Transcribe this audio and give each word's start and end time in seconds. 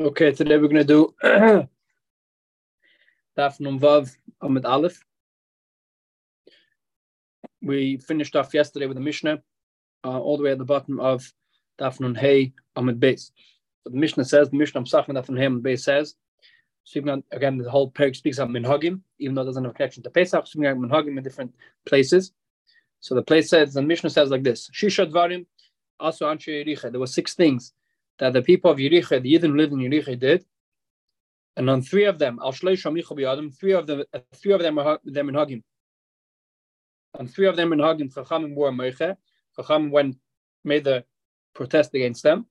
Okay, 0.00 0.30
today 0.30 0.56
we're 0.58 0.68
going 0.68 0.76
to 0.76 0.84
do 0.84 1.12
Daf 1.24 1.68
Vav 3.36 4.16
Amid 4.40 4.64
Aleph. 4.64 5.04
We 7.60 7.96
finished 7.96 8.36
off 8.36 8.54
yesterday 8.54 8.86
with 8.86 8.96
the 8.96 9.02
Mishnah, 9.02 9.42
uh, 10.04 10.20
all 10.20 10.36
the 10.36 10.44
way 10.44 10.52
at 10.52 10.58
the 10.58 10.64
bottom 10.64 11.00
of 11.00 11.32
Daf 11.80 11.98
Nun 11.98 12.14
Hey 12.14 12.52
Amid 12.76 13.00
Beis. 13.00 13.32
So 13.82 13.90
the 13.90 13.98
Mishnah 13.98 14.24
says, 14.24 14.50
the 14.50 14.56
Mishnah 14.56 14.82
Amsach 14.82 15.08
Daf 15.08 15.28
Nun 15.28 15.36
Hey 15.36 15.46
Amid 15.46 15.64
Beis 15.64 15.80
says, 15.80 16.14
on, 16.96 17.24
again, 17.32 17.58
the 17.58 17.68
whole 17.68 17.90
parak 17.90 18.14
speaks 18.14 18.38
of 18.38 18.50
Minhagim, 18.50 19.00
even 19.18 19.34
though 19.34 19.42
it 19.42 19.46
doesn't 19.46 19.64
have 19.64 19.72
a 19.72 19.74
connection 19.74 20.04
to 20.04 20.10
Pesach, 20.10 20.46
speaking 20.46 20.66
of 20.66 20.78
Minhagim 20.78 21.18
in 21.18 21.24
different 21.24 21.52
places. 21.86 22.30
So 23.00 23.16
the 23.16 23.22
place 23.22 23.50
says, 23.50 23.74
the 23.74 23.82
Mishnah 23.82 24.10
says 24.10 24.30
like 24.30 24.44
this, 24.44 24.70
Shisha 24.72 25.10
Dvarim, 25.10 25.46
also 25.98 26.26
Anshe. 26.26 26.80
There 26.88 27.00
were 27.00 27.08
six 27.08 27.34
things 27.34 27.72
that 28.18 28.32
the 28.32 28.42
people 28.42 28.70
of 28.70 28.78
Yericha, 28.78 29.22
the 29.22 29.34
Yidden 29.34 29.50
who 29.50 29.56
lived 29.56 29.72
in 29.72 29.78
Yericha, 29.78 30.18
did. 30.18 30.44
And 31.56 31.68
on 31.70 31.82
three 31.82 32.04
of 32.04 32.18
them, 32.18 32.38
Al 32.42 32.52
three 32.52 32.74
of 32.74 33.86
them, 33.86 34.02
three 34.34 34.52
of 34.52 34.60
them 34.60 34.78
are 34.78 35.00
them 35.04 35.28
in 35.28 35.34
Hagim. 35.34 35.62
On 37.14 37.26
three 37.26 37.46
of 37.46 37.56
them 37.56 37.72
in 37.72 37.80
Hagim, 37.80 38.12
Chachamim 38.12 38.54
were 38.54 38.70
Meiche. 38.70 39.16
Chachamim 39.58 39.90
went 39.90 40.16
made 40.64 40.84
the 40.84 41.04
protest 41.54 41.94
against 41.94 42.22
them. 42.22 42.46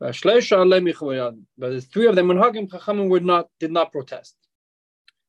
But 0.00 0.14
the 0.14 1.86
three 1.92 2.06
of 2.06 2.16
them 2.16 2.30
in 2.30 2.36
Hagim, 2.38 2.68
Chachamim 2.68 3.08
were 3.08 3.20
not 3.20 3.48
did 3.60 3.70
not 3.70 3.92
protest. 3.92 4.34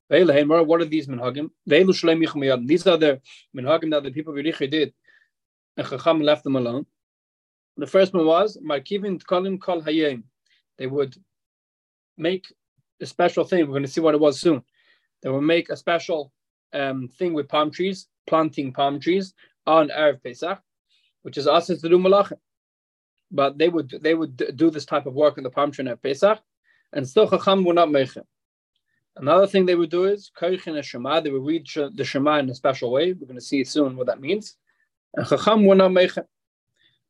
What 0.08 0.82
are 0.82 0.86
these 0.86 1.08
minhagim? 1.08 1.50
These 1.66 2.88
are 2.88 2.98
the 2.98 3.22
minhagim 3.55 3.91
that 3.91 4.04
the 4.04 4.12
people 4.12 4.38
of 4.38 4.44
Yericha 4.44 4.70
did, 4.70 4.94
and 5.77 5.88
Chacham 5.88 6.22
left 6.22 6.44
them 6.44 6.55
alone. 6.55 6.85
The 7.77 7.87
first 7.87 8.13
one 8.13 8.26
was 8.26 8.57
Markivin 8.57 9.21
Kolim 9.23 9.59
Kol 9.59 9.81
Hayim. 9.81 10.23
They 10.77 10.87
would 10.87 11.15
make 12.17 12.45
a 13.01 13.05
special 13.05 13.43
thing. 13.43 13.62
We're 13.62 13.73
going 13.73 13.84
to 13.84 13.90
see 13.90 14.01
what 14.01 14.15
it 14.15 14.21
was 14.21 14.40
soon. 14.40 14.63
They 15.21 15.29
would 15.29 15.41
make 15.41 15.70
a 15.70 15.77
special 15.77 16.32
um, 16.73 17.09
thing 17.17 17.34
with 17.34 17.49
palm 17.49 17.71
trees, 17.71 18.07
planting 18.27 18.71
palm 18.71 18.99
trees 18.99 19.34
on 19.67 19.90
Erev 19.90 20.23
Pesach, 20.23 20.59
which 21.23 21.37
is 21.37 21.48
us 21.48 21.67
to 21.67 21.76
do 21.77 21.98
malachim. 21.98 22.40
But 23.32 23.57
they 23.57 23.70
would 23.70 23.89
they 24.01 24.13
would 24.13 24.37
do 24.55 24.70
this 24.70 24.85
type 24.85 25.05
of 25.05 25.13
work 25.13 25.37
on 25.37 25.43
the 25.43 25.49
palm 25.49 25.71
tree 25.71 25.87
at 25.87 26.01
Pesach, 26.01 26.39
and 26.93 27.07
still 27.07 27.29
Chacham 27.29 27.65
would 27.65 27.76
not 27.76 27.91
make 27.91 28.15
it. 28.15 28.26
Another 29.17 29.48
thing 29.48 29.65
they 29.65 29.76
would 29.76 29.89
do 29.89 30.05
is 30.05 30.32
Kaichin 30.37 30.82
Shema. 30.84 31.21
They 31.21 31.32
would 31.32 31.45
read 31.45 31.67
the 31.95 32.04
Shema 32.04 32.39
in 32.39 32.49
a 32.49 32.55
special 32.55 32.91
way. 32.91 33.13
We're 33.13 33.27
going 33.27 33.35
to 33.35 33.41
see 33.41 33.63
soon 33.63 33.95
what 33.95 34.07
that 34.07 34.21
means. 34.21 34.57
And 35.15 35.26
Chacham 35.26 35.65
would 35.65 35.77
not 35.77 35.93
make 35.93 36.15
it. 36.17 36.27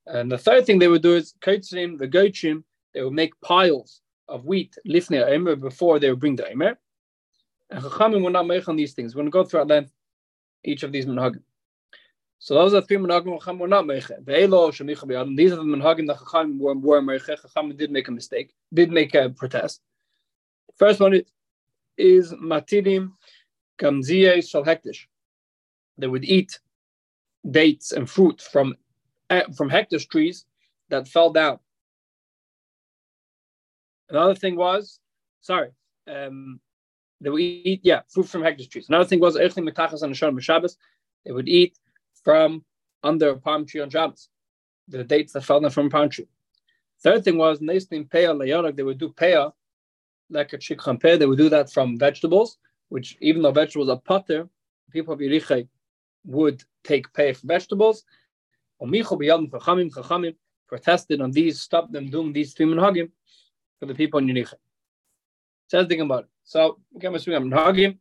And 0.08 0.32
the 0.32 0.38
third 0.38 0.66
thing 0.66 0.80
they 0.80 0.88
would 0.88 1.02
do 1.02 1.16
is 1.16 1.34
Kaitzim, 1.42 1.98
the 1.98 2.08
Goichim, 2.08 2.64
they 2.94 3.02
would 3.04 3.14
make 3.14 3.40
piles 3.42 4.02
of 4.28 4.46
wheat 4.46 4.78
lifnei 4.88 5.34
Emer 5.34 5.56
before 5.56 6.00
they 6.00 6.10
would 6.10 6.20
bring 6.20 6.36
the 6.36 6.50
Emer. 6.50 6.78
And 7.70 7.84
Chachamim 7.84 8.24
would 8.24 8.34
not 8.34 8.46
make 8.46 8.68
on 8.70 8.76
these 8.76 8.94
things. 8.94 9.16
We're 9.16 9.22
going 9.22 9.32
to 9.32 9.32
go 9.32 9.44
through 9.44 9.62
at 9.62 9.68
length 9.68 9.92
each 10.64 10.84
of 10.84 10.92
these 10.92 11.08
manhagim. 11.08 11.44
So 12.38 12.54
those 12.54 12.74
are 12.76 12.82
three 12.82 12.98
manhagim 12.98 13.34
Chachamim 13.40 13.60
were 13.60 13.68
not 13.68 13.86
b'yadim. 13.86 15.36
These 15.36 15.52
are 15.52 15.56
the 15.56 15.64
manhagim 15.64 16.06
that 16.08 16.18
Chachamim 16.18 16.60
were, 16.60 16.76
were 16.76 17.02
meiche. 17.02 17.38
Chachamim 17.40 17.76
did 17.76 17.92
make 17.92 18.08
a 18.08 18.12
mistake, 18.12 18.54
did 18.74 18.92
make 18.92 19.16
a 19.16 19.30
protest. 19.30 19.82
First 20.78 21.00
one 21.00 21.22
is 21.98 22.34
matidim 22.34 23.14
gamziye 23.80 24.48
shal 24.48 24.64
hektish. 24.64 25.08
They 25.98 26.08
would 26.08 26.26
eat 26.26 26.60
dates 27.50 27.92
and 27.94 28.10
fruit 28.10 28.42
from 28.42 28.76
from 29.30 29.70
hekdesh 29.70 30.08
trees 30.10 30.46
that 30.90 31.08
fell 31.08 31.32
down. 31.32 31.60
Another 34.10 34.36
thing 34.36 34.56
was, 34.56 35.00
sorry, 35.42 35.72
um, 36.08 36.60
they 37.22 37.30
would 37.30 37.42
eat, 37.42 37.82
yeah, 37.84 38.02
fruit 38.08 38.28
from 38.28 38.42
hekdesh 38.42 38.70
trees. 38.70 38.88
Another 38.90 39.06
thing 39.06 39.20
was, 39.20 39.34
they 39.36 41.32
would 41.32 41.50
eat 41.50 41.80
from 42.24 42.64
under 43.04 43.30
a 43.30 43.38
palm 43.38 43.66
tree 43.66 43.82
on 43.82 43.90
Shabbos, 43.90 44.30
the 44.88 45.04
dates 45.04 45.34
that 45.34 45.44
fell 45.44 45.60
down 45.60 45.72
from 45.72 45.88
a 45.88 45.90
palm 45.90 46.10
tree. 46.10 46.28
Third 47.02 47.24
thing 47.24 47.38
was, 47.38 47.60
they 47.60 47.80
would 48.84 48.98
do 48.98 49.10
peah, 49.10 49.52
like 50.30 50.54
a 50.54 50.58
chikhan 50.58 51.00
peah, 51.02 51.18
they 51.18 51.26
would 51.26 51.38
do 51.38 51.50
that 51.50 51.72
from 51.72 51.98
vegetables, 51.98 52.58
which 52.90 53.18
even 53.22 53.42
though 53.42 53.52
vegetables 53.52 53.90
are 53.90 54.00
potter, 54.00 54.48
people 54.92 55.14
of 55.14 55.20
Yerichai 55.20 55.68
would 56.26 56.64
take 56.84 57.12
peah 57.14 57.36
for 57.36 57.48
vegetables, 57.48 58.04
Chachamim 58.82 60.36
protested 60.68 61.22
on 61.22 61.32
these, 61.32 61.62
stopped 61.62 61.92
them 61.92 62.10
doing 62.10 62.34
these 62.34 62.54
three 62.54 62.66
minhagim 62.66 63.12
for 63.80 63.86
the 63.86 63.96
people 63.96 64.20
in 64.20 64.28
Yericha. 64.28 64.56
Says 65.68 65.88
the 65.88 65.96
Gemara. 65.96 66.26
So 66.44 66.80
we're 66.92 67.18
speaking 67.20 67.48
about 67.48 67.76
minhagim. 67.76 67.98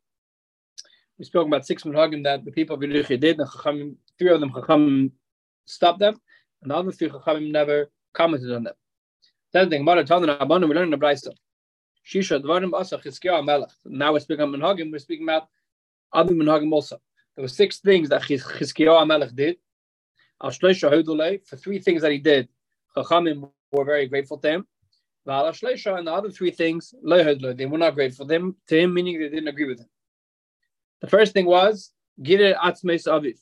We 1.18 1.24
spoke 1.24 1.46
about 1.46 1.66
six 1.66 1.82
minhagim 1.84 2.24
that 2.24 2.44
the 2.44 2.50
people 2.50 2.76
of 2.76 2.82
Yericha 2.82 3.20
did, 3.20 3.38
and 3.38 3.48
Chachamim, 3.48 3.94
three 4.18 4.30
of 4.30 4.40
them 4.40 4.50
Chachamim 4.50 5.12
stopped 5.64 6.00
them, 6.00 6.20
and 6.62 6.70
the 6.70 6.76
other 6.76 6.92
three 6.92 7.08
Chachamim 7.08 7.50
never 7.50 7.90
commented 8.12 8.52
on 8.52 8.64
them. 8.64 8.74
Says 9.52 9.68
the 9.68 9.78
Gemara. 9.78 10.04
Talmud 10.04 10.28
Rabbanim. 10.28 10.68
We 10.68 10.74
learn 10.74 10.84
in 10.84 10.90
the 10.90 10.98
Brayso. 10.98 11.32
Shisha 12.04 12.42
Dvarim 12.42 12.74
Asa 12.74 12.98
Chizkiah 12.98 13.44
Melech. 13.44 13.70
Now 13.84 14.12
we're 14.12 14.20
speaking 14.20 14.42
about 14.42 14.58
minhagim. 14.58 14.90
We're 14.90 14.98
speaking 14.98 15.24
about 15.24 15.48
other 16.12 16.34
minhagim 16.34 16.72
also. 16.72 17.00
There 17.36 17.42
were 17.42 17.48
six 17.48 17.78
things 17.78 18.08
that 18.08 18.22
Chizkiah 18.22 19.06
Melech 19.06 19.34
did 19.34 19.56
for 20.40 21.56
three 21.56 21.78
things 21.78 22.02
that 22.02 22.12
he 22.12 22.18
did, 22.18 22.48
Chachamim 22.96 23.50
were 23.72 23.84
very 23.84 24.06
grateful 24.06 24.38
to 24.38 24.48
him. 24.48 24.66
And 25.26 26.06
the 26.06 26.12
other 26.12 26.30
three 26.30 26.50
things, 26.50 26.94
they 27.02 27.66
were 27.66 27.78
not 27.78 27.94
grateful 27.94 28.26
to 28.26 28.34
him, 28.34 28.56
to 28.68 28.78
him 28.78 28.92
meaning 28.94 29.18
they 29.18 29.28
didn't 29.28 29.48
agree 29.48 29.66
with 29.66 29.80
him. 29.80 29.88
The 31.00 31.08
first 31.08 31.32
thing 31.32 31.46
was, 31.46 31.92
Gire 32.22 32.54
Atzmeis 32.54 33.06
Aviv. 33.06 33.38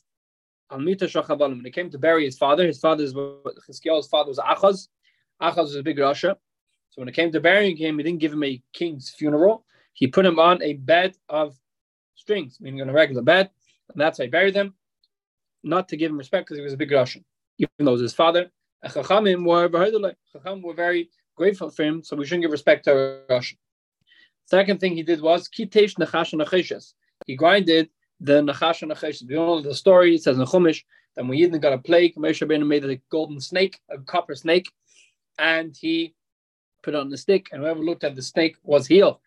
When 0.69 1.65
he 1.65 1.71
came 1.71 1.89
to 1.91 1.97
bury 1.99 2.25
his 2.25 2.37
father, 2.37 2.65
his 2.65 2.79
father's 2.79 3.11
father 3.13 4.29
was 4.29 4.39
Achaz. 4.39 4.87
Achaz 5.41 5.57
was 5.57 5.75
a 5.75 5.83
big 5.83 5.97
Rasha. 5.97 6.35
So 6.89 7.01
when 7.01 7.09
it 7.09 7.15
came 7.15 7.31
to 7.31 7.39
burying 7.39 7.75
him, 7.75 7.97
he 7.97 8.03
didn't 8.03 8.21
give 8.21 8.33
him 8.33 8.43
a 8.43 8.61
king's 8.71 9.09
funeral. 9.09 9.65
He 9.93 10.07
put 10.07 10.25
him 10.25 10.39
on 10.39 10.63
a 10.63 10.73
bed 10.73 11.15
of 11.29 11.55
strings, 12.15 12.59
meaning 12.59 12.81
on 12.81 12.89
a 12.89 12.93
regular 12.93 13.21
bed, 13.21 13.49
and 13.91 14.01
that's 14.01 14.17
how 14.17 14.23
he 14.23 14.29
buried 14.29 14.55
him 14.55 14.73
not 15.63 15.89
to 15.89 15.97
give 15.97 16.11
him 16.11 16.17
respect 16.17 16.45
because 16.45 16.57
he 16.57 16.63
was 16.63 16.73
a 16.73 16.77
big 16.77 16.91
Rasha, 16.91 17.23
even 17.57 17.69
though 17.79 17.91
it 17.91 17.93
was 17.93 18.01
his 18.01 18.13
father. 18.13 18.51
Chachamim 18.85 19.45
were 19.45 19.69
were 20.61 20.73
very 20.73 21.09
grateful 21.35 21.69
for 21.69 21.83
him, 21.83 22.03
so 22.03 22.15
we 22.15 22.25
shouldn't 22.25 22.43
give 22.43 22.51
respect 22.51 22.85
to 22.85 22.91
a 22.91 23.33
Rasha. 23.33 23.55
Second 24.45 24.79
thing 24.79 24.95
he 24.95 25.03
did 25.03 25.21
was 25.21 25.47
kitesh 25.47 25.95
nachash 25.97 26.33
nacheshes. 26.33 26.93
He 27.25 27.35
grinded 27.35 27.89
the 28.19 28.41
nachash 28.41 28.83
nacheshes. 28.83 29.27
We 29.27 29.35
know 29.35 29.61
the 29.61 29.73
story. 29.73 30.15
It 30.15 30.23
says 30.23 30.37
in 30.37 30.45
Chumash 30.45 30.83
that 31.15 31.25
when 31.25 31.37
Yidden 31.37 31.61
got 31.61 31.73
a 31.73 31.77
plague, 31.77 32.15
Moshe 32.15 32.45
Rabbeinu 32.45 32.67
made 32.67 32.83
a 32.83 32.97
golden 33.09 33.39
snake, 33.39 33.79
a 33.89 33.97
copper 33.99 34.35
snake, 34.35 34.69
and 35.39 35.75
he 35.79 36.13
put 36.81 36.93
it 36.93 36.99
on 36.99 37.09
the 37.09 37.17
stick, 37.17 37.49
and 37.51 37.61
whoever 37.61 37.79
looked 37.79 38.03
at 38.03 38.15
the 38.15 38.21
snake 38.21 38.57
was 38.63 38.85
healed. 38.87 39.19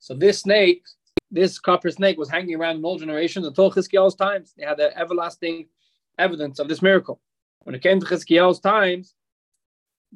So 0.00 0.14
this 0.14 0.40
snake 0.40 0.82
this 1.30 1.58
copper 1.58 1.90
snake 1.90 2.16
was 2.18 2.30
hanging 2.30 2.56
around 2.56 2.76
in 2.76 2.84
all 2.84 2.98
generations 2.98 3.46
until 3.46 3.70
Chizkiah's 3.70 4.14
times. 4.14 4.54
They 4.56 4.64
had 4.64 4.78
the 4.78 4.96
everlasting 4.98 5.68
evidence 6.18 6.58
of 6.58 6.68
this 6.68 6.82
miracle. 6.82 7.20
When 7.64 7.74
it 7.74 7.82
came 7.82 8.00
to 8.00 8.06
Chizkiah's 8.06 8.60
times, 8.60 9.14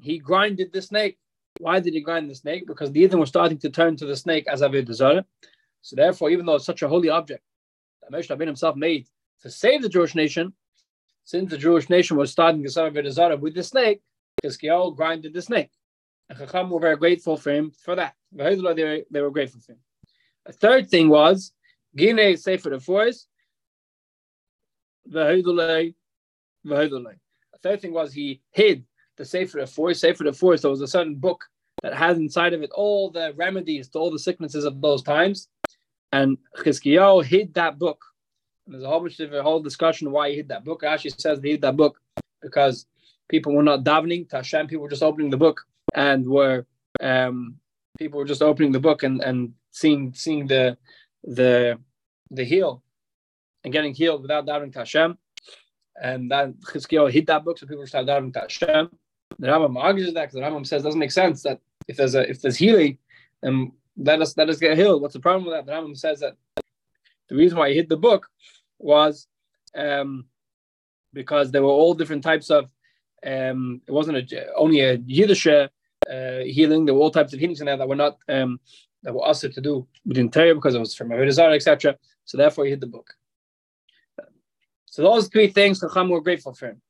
he 0.01 0.19
grinded 0.19 0.73
the 0.73 0.81
snake. 0.81 1.19
Why 1.59 1.81
did 1.81 1.93
he 1.93 2.01
grind 2.01 2.31
the 2.31 2.35
snake? 2.35 2.67
Because 2.67 2.91
the 2.93 3.03
Yidden 3.07 3.19
were 3.19 3.27
starting 3.27 3.59
to 3.59 3.69
turn 3.69 3.97
to 3.97 4.07
the 4.07 4.17
snake 4.17 4.47
as 4.49 4.63
Avodah 4.63 4.95
Zarah. 4.95 5.27
So 5.83 5.97
therefore, 5.97 6.31
even 6.31 6.47
though 6.47 6.55
it's 6.55 6.65
such 6.65 6.83
a 6.83 6.89
holy 6.89 7.11
object 7.11 7.45
that 8.01 8.11
Moshe 8.11 8.29
Rabbeinu 8.29 8.47
himself 8.47 8.75
made 8.75 9.07
to 9.43 9.51
save 9.51 9.83
the 9.83 9.89
Jewish 9.89 10.15
nation, 10.15 10.55
since 11.25 11.51
the 11.51 11.59
Jewish 11.59 11.91
nation 11.91 12.17
was 12.17 12.33
starting 12.33 12.63
to 12.63 12.71
serve 12.71 12.95
Avodah 12.95 13.11
Zarah 13.13 13.37
with 13.37 13.55
the 13.55 13.63
snake, 13.63 14.01
Chizkiah 14.43 14.97
grinded 14.97 15.35
the 15.35 15.43
snake. 15.43 15.71
And 16.31 16.39
Chacham 16.39 16.71
were 16.71 16.81
very 16.81 16.97
grateful 16.97 17.37
for 17.37 17.51
him 17.51 17.71
for 17.71 17.95
that. 17.97 18.15
They 18.33 19.21
were 19.21 19.31
grateful 19.31 19.61
for 19.61 19.73
him. 19.73 19.79
A 20.47 20.53
third 20.53 20.91
thing 20.91 21.09
was 21.09 21.53
Gine 21.97 22.37
Sefer 22.37 22.71
the 22.71 22.81
Force. 22.81 23.27
A 25.13 25.43
third 27.63 27.81
thing 27.81 27.93
was 27.93 28.13
he 28.13 28.41
hid 28.51 28.85
the 29.17 29.25
Sefer 29.25 29.61
of 29.61 29.71
Force. 29.71 30.01
Sefer 30.01 30.27
of 30.27 30.37
Force, 30.37 30.63
there 30.63 30.71
was 30.71 30.81
a 30.81 30.87
certain 30.87 31.17
book 31.17 31.45
that 31.83 31.95
had 31.95 32.17
inside 32.17 32.55
of 32.55 32.63
it 32.63 32.71
all 32.73 33.11
the 33.11 33.33
remedies 33.37 33.89
to 33.89 33.99
all 33.99 34.11
the 34.11 34.19
sicknesses 34.19 34.65
of 34.65 34.81
those 34.81 35.03
times. 35.03 35.49
And 36.13 36.39
Chizkiyahu 36.59 37.25
hid 37.25 37.55
that 37.55 37.79
book. 37.79 38.05
And 38.67 38.75
there's 38.75 38.85
a 38.85 38.89
whole 38.89 39.01
bunch 39.01 39.19
of 39.21 39.33
a 39.33 39.43
whole 39.43 39.61
discussion 39.61 40.11
why 40.13 40.31
he 40.31 40.37
hid 40.37 40.49
that 40.49 40.65
book. 40.65 40.83
It 40.83 40.87
actually 40.87 41.11
says 41.11 41.41
he 41.43 41.53
hid 41.53 41.63
that 41.63 41.77
book 41.77 42.01
because 42.41 42.87
people 43.29 43.55
were 43.55 43.63
not 43.63 43.85
davening 43.85 44.29
to 44.31 44.37
Hashem. 44.37 44.69
People 44.69 44.83
were 44.83 44.91
just 44.91 45.03
opening 45.03 45.31
the 45.31 45.37
book 45.37 45.63
and 45.95 46.27
were 46.27 46.67
um, 47.01 47.57
people 47.99 48.19
were 48.19 48.25
just 48.25 48.43
opening 48.43 48.73
the 48.73 48.81
book 48.81 49.03
and, 49.03 49.21
and 49.23 49.53
seeing 49.73 50.15
seeing 50.15 50.47
the 50.47 50.77
the 51.25 51.79
the 52.31 52.45
heal 52.45 52.83
and 53.65 53.73
getting 53.73 53.95
healed 53.95 54.23
without 54.23 54.47
davening 54.47 54.73
to 54.75 54.81
Hashem. 54.81 55.19
And 56.01 56.31
that 56.31 56.59
Chizkiyahu 56.61 57.11
hid 57.11 57.27
that 57.27 57.45
book, 57.45 57.59
so 57.59 57.67
people 57.67 57.87
started 57.87 58.09
davening 58.09 58.33
to 58.35 58.41
Hashem. 58.41 58.91
The 59.39 59.47
Rambam 59.47 59.77
argues 59.77 60.13
that 60.15 60.23
because 60.23 60.35
the 60.35 60.41
Rambam 60.41 60.67
says 60.67 60.83
it 60.83 60.85
doesn't 60.85 61.01
make 61.01 61.13
sense 61.13 61.43
that 61.43 61.61
if 61.89 61.97
there's 61.97 62.15
a 62.15 62.29
if 62.29 62.41
there's 62.41 62.57
healing, 62.57 62.99
then 63.43 63.73
let 63.97 64.21
us 64.21 64.37
let 64.37 64.49
us 64.49 64.59
get 64.59 64.79
healed. 64.79 65.03
What's 65.03 65.15
the 65.15 65.21
problem 65.21 65.45
with 65.45 65.55
that? 65.55 65.67
The 65.67 65.73
Rambam 65.73 65.97
says 65.97 66.21
that 66.21 66.37
the 67.29 67.37
reason 67.37 67.59
why 67.59 67.71
he 67.71 67.75
hid 67.75 67.89
the 67.89 67.97
book 67.97 68.29
was 68.79 69.27
um, 69.77 70.27
because 71.13 71.51
there 71.51 71.63
were 71.63 71.69
all 71.69 71.95
different 71.95 72.23
types 72.23 72.51
of. 72.51 72.69
Um, 73.25 73.81
it 73.87 73.93
wasn't 73.93 74.33
a, 74.33 74.53
only 74.55 74.81
a 74.81 74.95
Yiddish 74.95 75.47
uh, 76.11 76.45
healing. 76.45 76.85
There 76.85 76.95
were 76.95 77.01
all 77.01 77.11
types 77.11 77.33
of 77.33 77.41
healings 77.41 77.61
in 77.61 77.67
there 77.67 77.77
that 77.77 77.89
were 77.89 77.97
not 77.97 78.19
um, 78.29 78.61
that 79.03 79.13
were 79.13 79.25
also 79.25 79.49
to 79.49 79.61
do 79.61 79.87
with 80.05 80.17
the 80.17 80.21
interior 80.21 80.55
because 80.55 80.75
it 80.75 80.79
was 80.79 80.95
from 80.95 81.11
Avodah 81.11 81.55
etc. 81.55 81.97
So 82.25 82.39
therefore, 82.39 82.65
he 82.65 82.71
hid 82.71 82.81
the 82.81 82.87
book. 82.87 83.15
So 84.87 85.03
those 85.03 85.29
three 85.29 85.49
things, 85.49 85.81
Chacham 85.81 86.11
were 86.11 86.21
grateful 86.21 86.53
for 86.53 86.67
him. 86.69 86.83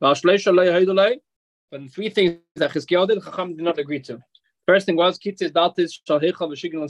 But 0.00 0.14
the 0.22 1.88
three 1.88 2.08
things 2.08 2.38
that 2.56 2.70
Chizkiyahu 2.70 3.08
did, 3.08 3.24
Chacham 3.24 3.56
did 3.56 3.64
not 3.64 3.78
agree 3.78 4.00
to. 4.00 4.22
First 4.66 4.86
thing 4.86 4.96
was 4.96 5.18
Kitzis 5.18 5.50
Daltis 5.50 6.00
Shalhichal 6.08 6.48
V'Shigin 6.50 6.88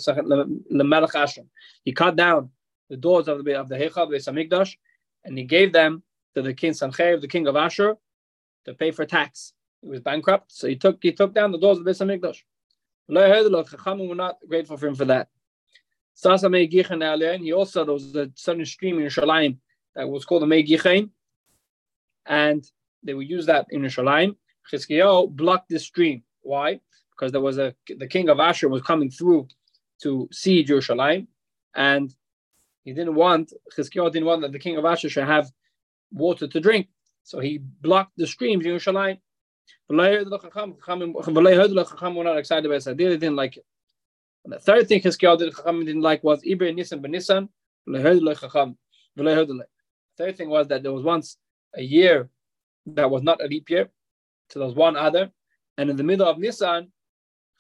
Lemelech 0.70 1.12
Ashram. 1.12 1.46
He 1.84 1.92
cut 1.92 2.16
down 2.16 2.50
the 2.88 2.96
doors 2.96 3.26
of 3.26 3.44
the 3.44 3.58
of 3.58 3.68
the 3.68 3.76
Heichal 3.76 4.08
Beis 4.08 4.28
Hamikdash, 4.28 4.76
and 5.24 5.36
he 5.36 5.44
gave 5.44 5.72
them 5.72 6.02
to 6.34 6.42
the 6.42 6.54
king 6.54 6.72
Sanchev, 6.72 7.20
the 7.20 7.28
king 7.28 7.46
of 7.46 7.56
Ashur, 7.56 7.96
to 8.66 8.74
pay 8.74 8.90
for 8.90 9.04
tax. 9.06 9.54
He 9.84 9.90
was 9.90 10.00
bankrupt, 10.00 10.50
so 10.50 10.66
he 10.66 10.76
took 10.76 10.98
he 11.02 11.12
took 11.12 11.34
down 11.34 11.52
the 11.52 11.58
doors 11.58 11.78
of 11.78 11.84
the 11.84 11.90
Beis 11.90 12.00
Hamikdash. 12.00 12.40
Chachamim 13.10 14.08
were 14.08 14.14
not 14.14 14.38
grateful 14.48 14.76
for 14.76 14.86
him 14.86 14.94
for 14.94 15.04
that. 15.04 15.28
Sasa 16.14 16.48
Meigichan 16.48 17.40
He 17.40 17.52
also 17.52 17.84
there 17.84 17.92
was 17.92 18.16
a 18.16 18.30
sudden 18.34 18.64
stream 18.64 18.98
in 18.98 19.06
Shalim 19.06 19.58
that 19.94 20.08
was 20.08 20.24
called 20.24 20.42
the 20.42 20.46
Meigichain, 20.46 21.10
and 22.26 22.64
they 23.02 23.14
would 23.14 23.28
use 23.28 23.46
that 23.46 23.66
in 23.70 23.82
Shalim. 23.82 24.36
Chizkiyahu 24.72 25.30
blocked 25.30 25.68
the 25.68 25.78
stream. 25.78 26.22
Why? 26.40 26.80
because 27.14 27.32
there 27.32 27.40
was 27.40 27.58
a 27.58 27.74
the 27.88 28.06
king 28.06 28.28
of 28.28 28.40
Ashur 28.40 28.68
was 28.68 28.82
coming 28.82 29.10
through 29.10 29.48
to 30.02 30.28
siege 30.32 30.68
Jerusalem, 30.68 31.28
and 31.74 32.14
he 32.84 32.92
didn't 32.92 33.14
want 33.14 33.52
Chizkiyahu 33.76 34.12
didn't 34.12 34.26
want 34.26 34.42
that 34.42 34.52
the 34.52 34.58
king 34.58 34.76
of 34.76 34.84
Ashur 34.84 35.08
should 35.08 35.26
have 35.26 35.50
water 36.12 36.46
to 36.46 36.60
drink, 36.60 36.88
so 37.22 37.40
he 37.40 37.58
blocked 37.58 38.12
the 38.16 38.26
streams 38.26 38.64
in 38.64 38.70
Jerusalem. 38.70 39.18
Not 39.90 40.14
excited 42.38 42.70
idea; 42.70 43.10
they 43.10 43.16
didn't 43.16 43.36
like 43.36 43.56
it. 43.56 43.64
The 44.46 44.58
third 44.58 44.88
thing 44.88 45.00
Chizkiyahu 45.00 45.38
did, 45.38 45.54
Chacham 45.54 45.84
didn't 45.84 46.02
like 46.02 46.22
was 46.22 46.42
Iber 46.42 46.74
Nisan 46.74 47.00
ben 47.00 47.12
Nisan. 47.12 47.48
The 47.86 48.02
third 50.18 50.36
thing 50.36 50.48
was 50.50 50.68
that 50.68 50.82
there 50.82 50.92
was 50.92 51.02
once 51.02 51.38
a 51.74 51.82
year 51.82 52.28
that 52.86 53.10
was 53.10 53.22
not 53.22 53.42
a 53.42 53.46
leap 53.46 53.70
year, 53.70 53.88
so 54.50 54.58
there 54.58 54.66
was 54.66 54.74
one 54.74 54.96
other, 54.96 55.30
and 55.78 55.90
in 55.90 55.96
the 55.96 56.02
middle 56.02 56.28
of 56.28 56.38
Nisan, 56.38 56.92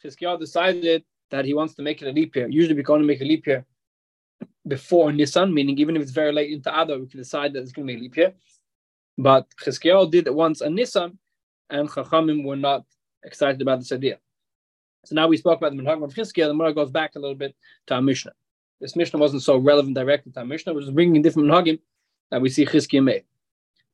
Chizkiyahu 0.02 0.38
decided 0.38 1.04
that 1.30 1.44
he 1.44 1.54
wants 1.54 1.74
to 1.74 1.82
make 1.82 2.02
it 2.02 2.08
a 2.08 2.12
leap 2.12 2.36
year. 2.36 2.48
Usually, 2.48 2.74
we 2.74 2.84
can 2.84 2.96
only 2.96 3.06
make 3.06 3.22
a 3.22 3.24
leap 3.24 3.46
year 3.46 3.64
before 4.66 5.12
Nisan, 5.12 5.52
meaning 5.52 5.78
even 5.78 5.96
if 5.96 6.02
it's 6.02 6.10
very 6.10 6.32
late 6.32 6.52
into 6.52 6.70
Adar, 6.70 6.98
we 6.98 7.06
can 7.06 7.18
decide 7.18 7.52
that 7.52 7.62
it's 7.62 7.72
going 7.72 7.86
to 7.86 7.92
be 7.92 7.98
a 7.98 8.02
leap 8.02 8.16
year. 8.16 8.34
But 9.16 9.46
Chizkiyahu 9.62 10.10
did 10.10 10.26
it 10.26 10.34
once 10.34 10.60
a 10.60 10.68
Nisan, 10.68 11.18
and 11.70 11.88
Chachamim 11.88 12.44
were 12.44 12.56
not 12.56 12.84
excited 13.24 13.60
about 13.62 13.78
this 13.78 13.92
idea. 13.92 14.18
So 15.04 15.14
now 15.14 15.28
we 15.28 15.36
spoke 15.36 15.58
about 15.58 15.76
the 15.76 15.82
Minhag 15.82 16.02
of 16.02 16.14
Chizkiyahu. 16.14 16.34
The 16.34 16.48
Gemara 16.48 16.74
goes 16.74 16.90
back 16.90 17.14
a 17.14 17.18
little 17.18 17.34
bit 17.34 17.54
to 17.86 17.94
our 17.94 18.02
Mishnah. 18.02 18.32
This 18.80 18.96
Mishnah 18.96 19.18
wasn't 19.18 19.42
so 19.42 19.56
relevant 19.58 19.94
directly 19.94 20.32
to 20.32 20.40
our 20.40 20.46
Mishnah, 20.46 20.74
which 20.74 20.84
is 20.84 20.90
bringing 20.90 21.20
different 21.22 21.48
Minhagim 21.48 21.78
that 22.30 22.40
we 22.40 22.48
see 22.48 22.64
Chizkiyahu 22.64 23.04
made. 23.04 23.24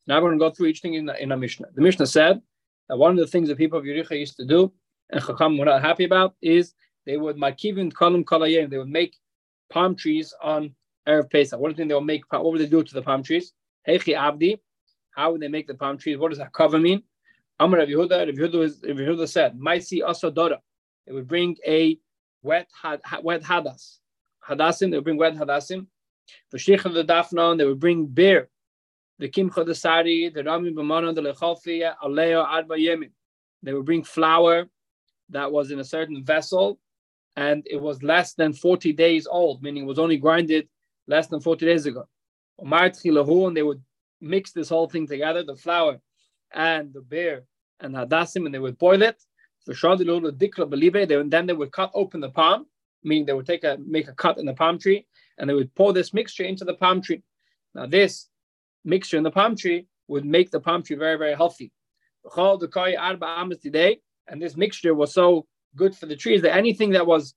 Now 0.06 0.17
we're 0.17 0.28
going 0.28 0.38
to 0.38 0.44
go 0.44 0.50
through 0.50 0.67
each 0.67 0.81
thing 0.81 0.94
in, 0.94 1.11
in 1.20 1.32
our 1.32 1.38
Mishnah. 1.38 1.69
The 1.75 1.82
Mishnah 1.82 2.06
said 2.06 2.40
that 2.88 2.96
one 2.96 3.12
of 3.12 3.19
the 3.19 3.26
things 3.26 3.49
that 3.49 3.58
people 3.58 3.78
of 3.78 3.84
Yericha 3.84 4.19
used 4.19 4.37
to 4.37 4.44
do 4.44 4.72
and 5.11 5.22
Chacham 5.25 5.58
were 5.58 5.64
not 5.64 5.82
happy 5.82 6.05
about 6.05 6.34
is 6.40 6.75
they 7.06 7.17
would 7.17 7.37
makivin 7.37 7.93
kalim 7.93 8.25
kalayim. 8.25 8.70
They 8.70 8.78
would 8.78 8.88
make 8.88 9.17
palm 9.70 9.96
trees 9.96 10.34
on 10.43 10.75
erev 11.08 11.31
Pesach. 11.31 11.58
What 11.58 11.75
do 11.75 11.84
they 11.84 11.94
will 11.94 12.00
make? 12.00 12.22
What 12.31 12.44
would 12.44 12.61
they 12.61 12.67
do 12.67 12.82
to 12.82 12.94
the 12.94 13.02
palm 13.02 13.22
trees? 13.22 13.52
Hechi 13.88 14.17
abdi. 14.17 14.61
How 15.12 15.32
would 15.32 15.40
they 15.40 15.49
make 15.49 15.67
the 15.67 15.75
palm 15.75 15.99
trees? 15.99 16.19
What 16.19 16.28
does 16.28 16.38
that 16.38 16.52
cover 16.52 16.78
mean? 16.78 17.02
Amar 17.61 17.81
Rav 17.81 17.89
Yehuda. 17.89 18.27
Rav 18.27 18.35
Yehuda, 18.35 18.89
Rav 18.89 18.97
Yehuda 18.97 19.29
said, 19.29 19.59
"Maisi 19.59 20.01
asodora." 20.01 20.59
They 21.07 21.12
would 21.12 21.29
bring 21.29 21.57
a 21.67 21.99
wet 22.43 22.69
had, 22.83 23.01
wet 23.23 23.43
hadas. 23.43 23.99
Hadasim. 24.49 24.91
They 24.91 24.97
would 24.97 25.05
bring 25.05 25.19
wet 25.19 25.35
hadasim. 25.35 25.87
For 26.51 26.57
Sheikhah 26.57 26.95
the 26.95 27.05
Dafnon, 27.05 27.59
they 27.59 27.67
would 27.67 27.79
bring 27.79 28.07
beer. 28.07 28.49
The 29.19 29.29
kimcha 29.29 29.67
the 29.67 29.75
sari, 29.75 30.31
the 30.31 30.43
rami 30.43 30.73
b'mana 30.73 31.15
the 31.15 31.21
lechalfi 31.21 31.95
aleo 32.03 32.47
adba 32.47 32.79
yemin. 32.79 33.11
They 33.63 33.75
would 33.75 33.85
bring 33.85 34.05
flour 34.05 34.71
that 35.29 35.53
was 35.53 35.71
in 35.71 35.79
a 35.81 35.85
certain 35.85 36.25
vessel 36.25 36.81
and 37.37 37.63
it 37.71 37.81
was 37.81 38.03
less 38.03 38.35
than 38.35 38.53
40 38.53 38.93
days 38.95 39.27
old, 39.27 39.63
meaning 39.63 39.85
it 39.85 39.87
was 39.87 39.99
only 39.99 40.17
grinded 40.17 40.69
less 41.06 41.27
than 41.27 41.41
40 41.41 41.67
days 41.67 41.87
ago. 41.87 42.09
And 42.59 43.56
they 43.56 43.63
would 43.63 43.83
mix 44.21 44.53
this 44.53 44.69
whole 44.69 44.89
thing 44.89 45.06
together, 45.06 45.43
the 45.43 45.56
flour 45.56 46.01
and 46.52 46.93
the 46.93 47.00
bear 47.00 47.44
and 47.81 47.94
hadassim, 47.94 48.44
and 48.44 48.55
they 48.55 48.58
would 48.58 48.79
boil 48.79 49.02
it. 49.02 49.23
then 49.67 51.47
they 51.47 51.52
would 51.52 51.73
cut 51.73 51.91
open 51.94 52.20
the 52.20 52.31
palm, 52.31 52.67
meaning 53.05 53.26
they 53.26 53.32
would 53.32 53.47
take 53.47 53.64
a 53.64 53.79
make 53.87 54.08
a 54.08 54.14
cut 54.14 54.38
in 54.38 54.47
the 54.47 54.55
palm 54.55 54.79
tree, 54.79 55.06
and 55.38 55.49
they 55.49 55.55
would 55.55 55.75
pour 55.75 55.93
this 55.93 56.12
mixture 56.12 56.44
into 56.44 56.64
the 56.64 56.75
palm 56.75 57.00
tree. 57.00 57.23
Now, 57.75 57.87
this 57.87 58.29
mixture 58.85 59.17
in 59.17 59.23
the 59.23 59.31
palm 59.31 59.56
tree 59.56 59.87
would 60.08 60.25
make 60.25 60.50
the 60.50 60.61
palm 60.61 60.82
tree 60.82 60.97
very, 60.97 61.17
very 61.17 61.35
healthy 61.35 61.73
and 64.29 64.43
this 64.43 64.56
mixture 64.56 64.94
was 64.94 65.14
so 65.14 65.46
good 65.76 65.96
for 65.96 66.06
the 66.06 66.17
trees 66.17 66.43
that 66.43 66.55
anything 66.55 66.91
that 66.91 67.06
was 67.06 67.35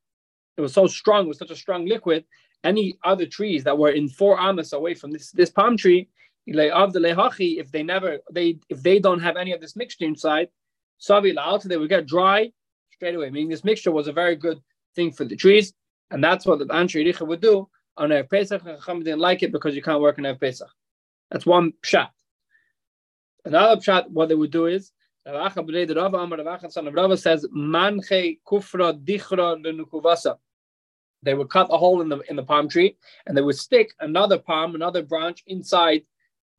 it 0.57 0.61
was 0.61 0.73
so 0.73 0.85
strong, 0.85 1.27
was 1.27 1.39
such 1.39 1.49
a 1.49 1.55
strong 1.55 1.87
liquid, 1.87 2.25
any 2.63 2.95
other 3.03 3.25
trees 3.25 3.63
that 3.63 3.77
were 3.77 3.89
in 3.89 4.07
four 4.07 4.39
amas 4.39 4.73
away 4.73 4.93
from 4.93 5.11
this 5.11 5.31
this 5.31 5.49
palm 5.49 5.77
tree, 5.77 6.09
if 6.45 7.71
they 7.71 7.83
never 7.83 8.19
they 8.31 8.59
if 8.69 8.83
they 8.83 8.99
don't 8.99 9.19
have 9.19 9.37
any 9.37 9.53
of 9.53 9.61
this 9.61 9.75
mixture 9.75 10.05
inside, 10.05 10.49
they 11.09 11.77
would 11.77 11.89
get 11.89 12.05
dry 12.05 12.51
straight 12.91 13.15
away. 13.15 13.29
Meaning 13.29 13.49
this 13.49 13.63
mixture 13.63 13.91
was 13.91 14.07
a 14.07 14.13
very 14.13 14.35
good 14.35 14.61
thing 14.95 15.11
for 15.11 15.25
the 15.25 15.35
trees, 15.35 15.73
and 16.11 16.23
that's 16.23 16.45
what 16.45 16.59
the 16.59 16.65
Anshe 16.65 17.05
Richa 17.05 17.25
would 17.25 17.41
do 17.41 17.69
on 17.97 18.09
Erev 18.09 18.29
Pesach. 18.29 18.63
Chacham 18.63 19.03
didn't 19.03 19.19
like 19.19 19.43
it 19.43 19.51
because 19.51 19.75
you 19.75 19.81
can't 19.81 20.01
work 20.01 20.17
on 20.17 20.25
Erev 20.25 20.39
Pesach. 20.39 20.69
That's 21.31 21.45
one 21.45 21.73
shot. 21.83 22.11
Another 23.45 23.81
shot, 23.81 24.09
what 24.11 24.29
they 24.29 24.35
would 24.35 24.51
do 24.51 24.67
is 24.67 24.91
Rav 25.25 25.55
Rava 25.55 27.17
says, 27.17 27.45
Manche 27.51 28.37
kufra 28.45 28.93
dichra 28.93 29.63
lenukuvasa. 29.63 30.37
They 31.21 31.33
would 31.33 31.49
cut 31.49 31.67
a 31.71 31.77
hole 31.77 32.01
in 32.01 32.09
the 32.09 32.19
in 32.29 32.35
the 32.35 32.43
palm 32.43 32.67
tree 32.67 32.97
and 33.25 33.37
they 33.37 33.41
would 33.41 33.55
stick 33.55 33.93
another 34.01 34.37
palm, 34.37 34.75
another 34.75 35.01
branch 35.01 35.41
inside 35.47 36.03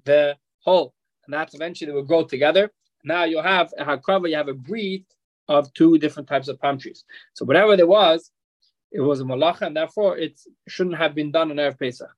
the 0.04 0.36
whole. 0.60 0.94
And 1.26 1.34
that's 1.34 1.54
eventually 1.54 1.90
they 1.90 1.96
would 1.96 2.06
grow 2.06 2.24
together. 2.24 2.70
Now 3.04 3.24
you 3.24 3.40
have 3.40 3.72
a 3.78 3.84
hakrava, 3.84 4.28
you 4.28 4.36
have 4.36 4.48
a 4.48 4.54
breed 4.54 5.04
of 5.48 5.72
two 5.74 5.98
different 5.98 6.28
types 6.28 6.48
of 6.48 6.58
palm 6.60 6.78
trees. 6.78 7.04
So 7.34 7.44
whatever 7.44 7.76
there 7.76 7.86
was, 7.86 8.30
it 8.92 9.00
was 9.00 9.20
a 9.20 9.24
malacha, 9.24 9.62
and 9.62 9.76
therefore 9.76 10.16
it 10.16 10.40
shouldn't 10.68 10.96
have 10.96 11.14
been 11.14 11.30
done 11.32 11.50
on 11.50 11.56
Erev 11.56 11.78
Pesach. 11.78 12.08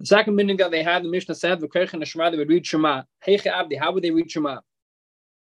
The 0.00 0.06
second 0.06 0.36
meaning 0.36 0.56
that 0.58 0.70
they 0.70 0.82
had, 0.82 1.02
the 1.02 1.08
Mishnah 1.08 1.34
said, 1.34 1.60
the 1.60 2.04
Shema, 2.04 2.30
they 2.30 2.36
would 2.36 2.48
read 2.48 2.66
Shema. 2.66 3.02
How 3.20 3.92
would 3.92 4.02
they 4.02 4.10
read 4.10 4.30
Shema? 4.30 4.60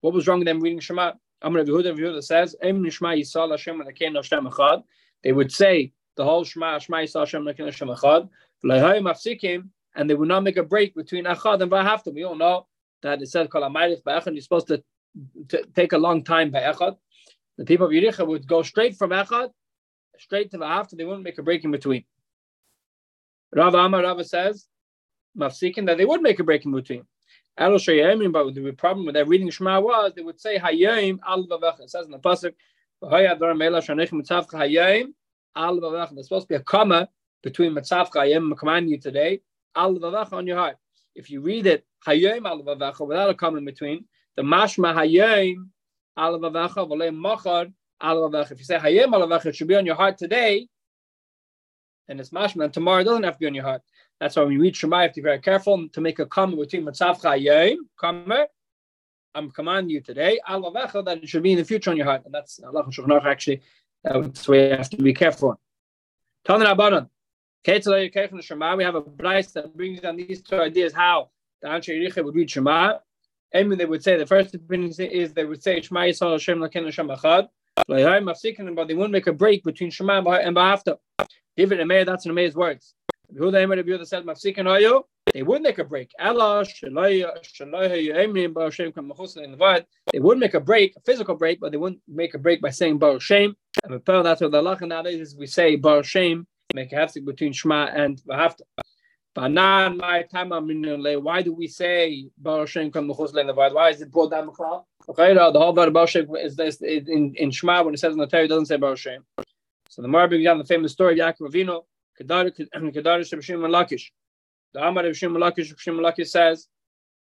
What 0.00 0.12
was 0.12 0.26
wrong 0.26 0.40
with 0.40 0.46
them 0.46 0.60
reading 0.60 0.80
Shema? 0.80 1.12
Amr 1.40 1.64
Yehuda, 1.64 1.96
Yehuda 1.96 2.22
says, 2.22 2.56
Em 2.62 2.82
Nishma 2.82 3.18
Yisrael 3.18 3.50
Hashem 3.50 3.80
Alekein 3.80 4.14
Hashem 4.16 4.46
Echad. 4.46 4.82
They 5.22 5.32
would 5.32 5.52
say 5.52 5.92
the 6.16 6.24
whole 6.24 6.44
Shema, 6.44 6.78
Shema 6.78 6.98
Yisrael 6.98 7.20
Hashem 7.20 7.44
Alekein 7.44 7.66
Hashem 7.66 7.88
Echad. 7.88 8.28
V'lehay 8.64 9.00
mafsikim, 9.00 9.68
and 9.94 10.08
they 10.08 10.14
would 10.14 10.28
not 10.28 10.42
make 10.42 10.56
a 10.56 10.62
break 10.62 10.94
between 10.94 11.24
Echad 11.24 11.62
and 11.62 11.70
Vahafta. 11.70 12.12
We 12.12 12.24
all 12.24 12.34
know 12.34 12.66
that 13.02 13.22
it 13.22 13.28
says 13.28 13.48
Kol 13.48 13.62
Amaylich 13.62 14.02
Ba'echad. 14.02 14.32
You're 14.32 14.42
supposed 14.42 14.68
to, 14.68 14.82
to 15.48 15.64
take 15.74 15.92
a 15.92 15.98
long 15.98 16.24
time 16.24 16.50
by 16.50 16.60
Echad. 16.60 16.96
The 17.58 17.64
people 17.64 17.86
of 17.86 17.92
Yericha 17.92 18.26
would 18.26 18.46
go 18.46 18.62
straight 18.62 18.96
from 18.96 19.10
Echad, 19.10 19.50
straight 20.18 20.50
to 20.50 20.58
Vahafta. 20.58 20.96
They 20.96 21.04
wouldn't 21.04 21.22
make 21.22 21.38
a 21.38 21.42
break 21.42 21.64
in 21.64 21.70
between. 21.70 22.04
Rav 23.54 23.74
Amar 23.74 24.02
Rava 24.02 24.24
says, 24.24 24.66
Mafsikin, 25.38 25.86
that 25.86 25.98
they 25.98 26.04
would 26.04 26.22
make 26.22 26.40
a 26.40 26.44
break 26.44 26.64
in 26.64 26.72
between. 26.72 27.04
Al 27.56 27.70
shayayim, 27.72 28.32
but 28.32 28.52
the 28.52 28.72
problem 28.72 29.06
with 29.06 29.14
that 29.14 29.28
reading 29.28 29.48
Shema 29.48 29.80
was 29.80 30.12
they 30.16 30.22
would 30.22 30.40
say 30.40 30.58
Hayim 30.58 31.20
al 31.24 31.46
It 31.80 31.90
says 31.90 32.06
in 32.06 32.10
the 32.10 32.18
pasuk, 32.18 32.54
There's 36.14 36.26
supposed 36.26 36.48
to 36.48 36.48
be 36.48 36.54
a 36.56 36.60
comma 36.60 37.08
between 37.44 37.74
Mitzavcha 37.74 38.14
Hayim, 38.14 38.38
I'm 38.38 38.56
commanding 38.56 38.90
you 38.90 38.98
today, 38.98 39.40
al 39.74 40.16
on 40.32 40.46
your 40.46 40.56
heart. 40.56 40.76
If 41.14 41.30
you 41.30 41.40
read 41.40 41.66
it 41.66 41.84
Hayim 42.06 42.46
al 42.46 42.62
without 42.62 43.30
a 43.30 43.34
comma 43.34 43.58
in 43.58 43.64
between, 43.64 44.04
the 44.36 44.42
mashma 44.42 44.94
Hayim 44.94 45.68
al 46.16 46.38
machar 46.38 47.66
al 48.00 48.34
If 48.34 48.58
you 48.58 48.64
say 48.64 48.78
Hayim 48.78 49.12
al 49.12 49.32
it 49.32 49.56
should 49.56 49.68
be 49.68 49.76
on 49.76 49.86
your 49.86 49.94
heart 49.94 50.18
today, 50.18 50.68
and 52.08 52.20
it's 52.20 52.30
mashma, 52.30 52.64
and 52.64 52.72
tomorrow 52.72 53.00
it 53.00 53.04
doesn't 53.04 53.22
have 53.22 53.34
to 53.34 53.40
be 53.40 53.46
on 53.46 53.54
your 53.54 53.64
heart. 53.64 53.82
That's 54.20 54.36
why 54.36 54.44
when 54.44 54.52
you 54.52 54.60
read 54.60 54.76
Shema, 54.76 54.98
you 54.98 55.02
have 55.02 55.12
to 55.12 55.20
be 55.20 55.24
very 55.24 55.40
careful 55.40 55.88
to 55.88 56.00
make 56.00 56.18
a 56.18 56.26
comma 56.26 56.56
between 56.56 56.84
Matzavcha 56.84 57.40
Yom, 57.40 57.88
comma, 57.96 58.46
I'm 59.34 59.50
commanding 59.50 59.90
you 59.90 60.00
today, 60.00 60.40
Allah 60.46 60.72
that 61.04 61.22
it 61.22 61.28
should 61.28 61.42
be 61.42 61.52
in 61.52 61.58
the 61.58 61.64
future 61.64 61.90
on 61.90 61.96
your 61.96 62.06
heart. 62.06 62.22
And 62.24 62.32
that's 62.32 62.60
Allah 62.62 62.86
actually, 63.24 63.62
uh, 64.08 64.20
that's 64.20 64.46
why 64.46 64.56
you 64.56 64.70
have 64.70 64.90
to 64.90 64.96
be 64.96 65.12
careful. 65.12 65.60
Tanan 66.46 66.72
Abanan. 66.72 67.08
We 67.66 67.72
have 67.72 68.94
a 68.94 69.00
price 69.00 69.52
that 69.52 69.76
brings 69.76 70.00
down 70.00 70.16
these 70.16 70.42
two 70.42 70.60
ideas 70.60 70.92
how 70.92 71.30
the 71.62 71.68
Anshe 71.68 71.88
Yericha 71.88 72.24
would 72.24 72.34
read 72.34 72.50
Shema. 72.50 72.98
And 73.52 73.72
they 73.72 73.84
would 73.84 74.02
say 74.02 74.16
the 74.16 74.26
first 74.26 74.54
opinion 74.54 74.92
is 74.98 75.32
they 75.32 75.44
would 75.44 75.62
say 75.62 75.80
Shema 75.80 76.00
Yisrael 76.00 76.32
Hashem 76.32 76.58
Laken 76.58 76.84
Hashem 76.84 77.08
Echad. 77.08 77.48
But 77.86 78.88
they 78.88 78.94
wouldn't 78.94 79.12
make 79.12 79.26
a 79.26 79.32
break 79.32 79.64
between 79.64 79.90
Shema 79.90 80.18
and 80.18 80.56
Bahafta. 80.56 80.98
David 81.56 81.80
and 81.80 81.88
Meir, 81.88 82.04
that's 82.04 82.26
in 82.26 82.34
Meir's 82.34 82.54
words. 82.54 82.94
Yehuda 83.32 84.06
said 84.06 84.24
Mafsikin 84.24 84.64
Hayo 84.64 85.04
they 85.32 85.42
would 85.42 85.62
make 85.62 85.78
a 85.78 85.84
break. 85.84 86.12
Allah 86.20 86.64
They 90.12 90.18
would 90.20 90.38
make 90.38 90.54
a 90.54 90.60
break, 90.60 90.96
a 90.96 91.00
physical 91.00 91.34
break, 91.34 91.60
but 91.60 91.72
they 91.72 91.78
wouldn't 91.78 92.02
make 92.06 92.34
a 92.34 92.38
break 92.38 92.60
by 92.60 92.70
saying 92.70 92.98
Baruch 92.98 93.22
Shem. 93.22 93.56
And 93.82 94.00
that's 94.04 94.40
what 94.40 94.52
the 94.52 94.62
halacha 94.62 94.86
nowadays 94.86 95.20
is 95.20 95.36
we 95.36 95.46
say 95.46 95.76
Baruch 95.76 96.04
Shem, 96.04 96.46
make 96.74 96.92
a 96.92 96.96
hefsek 96.96 97.24
between 97.24 97.52
Shema 97.52 97.86
and 97.86 98.20
Vahafta. 98.22 98.62
Why 99.36 101.42
do 101.42 101.52
we 101.52 101.66
say 101.66 102.28
Baruch 102.38 102.68
Shem 102.68 102.90
come 102.90 103.08
Why 103.08 103.90
is 103.90 104.00
it 104.00 104.12
brought 104.12 104.30
down 104.30 104.46
the 104.46 104.82
Okay, 105.08 105.34
the 105.34 105.40
whole 105.40 105.70
about 105.70 105.92
Baruch 105.92 106.10
Shem 106.10 106.36
is 106.36 106.56
this 106.56 106.80
in, 106.82 107.34
in 107.36 107.50
Shema 107.50 107.82
when 107.82 107.94
it 107.94 107.98
says 107.98 108.12
in 108.12 108.18
the 108.18 108.26
Torah, 108.26 108.44
it 108.44 108.48
doesn't 108.48 108.66
say 108.66 108.76
Baruch 108.76 108.98
Shem. 108.98 109.24
So 109.88 110.02
the 110.02 110.08
Mar 110.08 110.28
brings 110.28 110.44
down 110.44 110.58
the 110.58 110.64
famous 110.64 110.92
story 110.92 111.18
of 111.18 111.36
Yaakov 111.36 111.52
Avinu, 111.52 111.84
Kedar 112.16 112.50
Shimon 113.42 113.70
Lakish. 113.70 114.10
The 114.72 114.86
Amar 114.86 115.06
of 115.06 115.16
Shimon 115.16 115.40
Lakish 115.40 116.28
says 116.28 116.68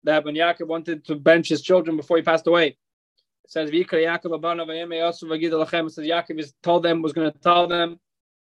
that 0.03 0.25
when 0.25 0.35
Yaakov 0.35 0.67
wanted 0.67 1.05
to 1.05 1.15
bench 1.15 1.49
his 1.49 1.61
children 1.61 1.97
before 1.97 2.17
he 2.17 2.23
passed 2.23 2.47
away, 2.47 2.67
it 2.67 3.51
says 3.51 3.71
Vikra 3.71 4.03
Yaakov 4.03 4.35
Abana 4.35 4.65
Yasu 4.65 5.23
Lachem. 5.23 5.87
It 5.87 5.91
says 5.91 6.05
Yaakov 6.05 6.39
is 6.39 6.53
told 6.63 6.83
them 6.83 7.01
was 7.01 7.13
going 7.13 7.31
to 7.31 7.37
tell 7.39 7.67
them 7.67 7.99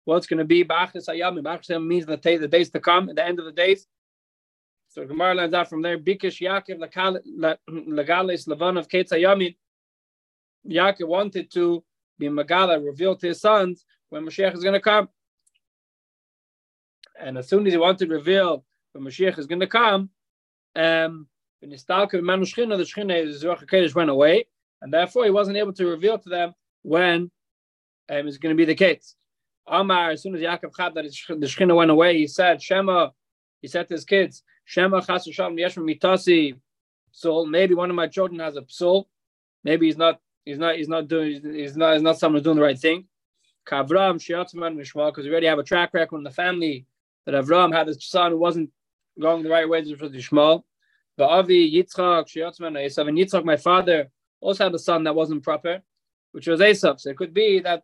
what's 0.05 0.27
going 0.27 0.39
to 0.39 0.45
be 0.45 0.63
Bachis 0.63 1.07
Ayamim. 1.07 1.43
Bachis 1.43 1.85
means 1.85 2.05
the, 2.05 2.17
day, 2.17 2.37
the 2.37 2.47
days 2.47 2.69
to 2.71 2.79
come, 2.79 3.09
at 3.09 3.15
the 3.15 3.25
end 3.25 3.39
of 3.39 3.45
the 3.45 3.51
days. 3.51 3.87
So 4.89 5.05
Gemara 5.05 5.35
lands 5.35 5.53
out 5.53 5.69
from 5.69 5.81
there. 5.81 5.97
Bikish 5.97 6.41
Yaakov 6.41 6.79
Lavan 7.67 8.77
of 8.77 8.87
Ketz 8.87 9.11
Ayamin. 9.11 9.55
Yaakov 10.67 11.07
wanted 11.07 11.51
to 11.53 11.83
be 12.19 12.29
Magala, 12.29 12.79
revealed 12.79 13.19
to 13.21 13.27
his 13.27 13.41
sons 13.41 13.85
when 14.09 14.25
Mashiach 14.25 14.53
is 14.53 14.63
going 14.63 14.73
to 14.73 14.81
come. 14.81 15.09
And 17.19 17.37
as 17.37 17.47
soon 17.47 17.65
as 17.67 17.73
he 17.73 17.77
wanted 17.77 18.07
to 18.09 18.13
reveal 18.13 18.65
when 18.93 19.05
Mashiach 19.05 19.39
is 19.39 19.47
going 19.47 19.61
to 19.61 19.67
come, 19.67 20.09
um, 20.75 21.27
when 21.59 21.71
Nistalka 21.71 22.21
Manu 22.21 22.45
Shchina, 22.45 22.77
the 22.77 23.47
Ruach 23.47 23.65
HaKodesh 23.65 23.95
went 23.95 24.09
away, 24.09 24.45
and 24.81 24.93
therefore 24.93 25.25
he 25.25 25.31
wasn't 25.31 25.57
able 25.57 25.73
to 25.73 25.87
reveal 25.87 26.17
to 26.17 26.29
them 26.29 26.53
when 26.81 27.31
um, 28.09 28.27
it's 28.27 28.37
going 28.37 28.55
to 28.55 28.57
be 28.57 28.65
the 28.65 28.75
case. 28.75 29.15
Amar, 29.67 30.11
as 30.11 30.23
soon 30.23 30.35
as 30.35 30.41
Yaakov 30.41 30.71
had 30.77 30.93
that 30.95 31.03
the 31.03 31.47
Shechina 31.47 31.75
went 31.75 31.91
away, 31.91 32.17
he 32.17 32.27
said, 32.27 32.61
Shema, 32.61 33.09
he 33.61 33.67
said 33.67 33.87
to 33.87 33.93
his 33.93 34.05
kids, 34.05 34.43
Shema 34.65 35.01
chas 35.01 35.27
v'shalom 35.27 35.59
yeshma 35.59 35.83
mitasi 35.83 36.55
psul. 37.13 37.49
Maybe 37.49 37.73
one 37.73 37.89
of 37.89 37.95
my 37.95 38.07
children 38.07 38.39
has 38.39 38.55
a 38.57 38.61
psul. 38.61 39.05
Maybe 39.63 39.85
he's 39.85 39.97
not, 39.97 40.19
he's 40.45 40.57
not, 40.57 40.75
he's 40.75 40.87
not 40.87 41.07
doing, 41.07 41.41
he's 41.53 41.77
not, 41.77 41.93
he's 41.93 42.01
not 42.01 42.17
someone 42.17 42.39
who's 42.39 42.43
doing 42.43 42.57
the 42.57 42.63
right 42.63 42.79
thing. 42.79 43.05
Kavram 43.67 44.15
shiatman 44.17 44.75
mishmal, 44.75 45.09
because 45.09 45.25
we 45.25 45.31
already 45.31 45.47
have 45.47 45.59
a 45.59 45.63
track 45.63 45.93
record 45.93 46.17
in 46.17 46.23
the 46.23 46.31
family 46.31 46.85
that 47.25 47.35
Avram 47.35 47.73
had 47.73 47.87
a 47.87 47.93
son 47.93 48.31
who 48.31 48.37
wasn't 48.37 48.69
going 49.19 49.43
the 49.43 49.49
right 49.49 49.69
way 49.69 49.83
to 49.83 49.95
Yishmael. 49.95 50.63
But 51.17 51.29
Avi 51.29 51.71
Yitzchak 51.71 52.27
shiatman 52.27 52.73
Esav 52.83 53.07
and 53.07 53.17
Yitzchak, 53.17 53.45
my 53.45 53.57
father, 53.57 54.09
also 54.39 54.63
had 54.63 54.73
a 54.73 54.79
son 54.79 55.03
that 55.03 55.13
wasn't 55.13 55.43
proper, 55.43 55.81
which 56.31 56.47
was 56.47 56.59
Esav. 56.59 56.99
So 56.99 57.09
it 57.09 57.17
could 57.17 57.33
be 57.33 57.59
that 57.59 57.83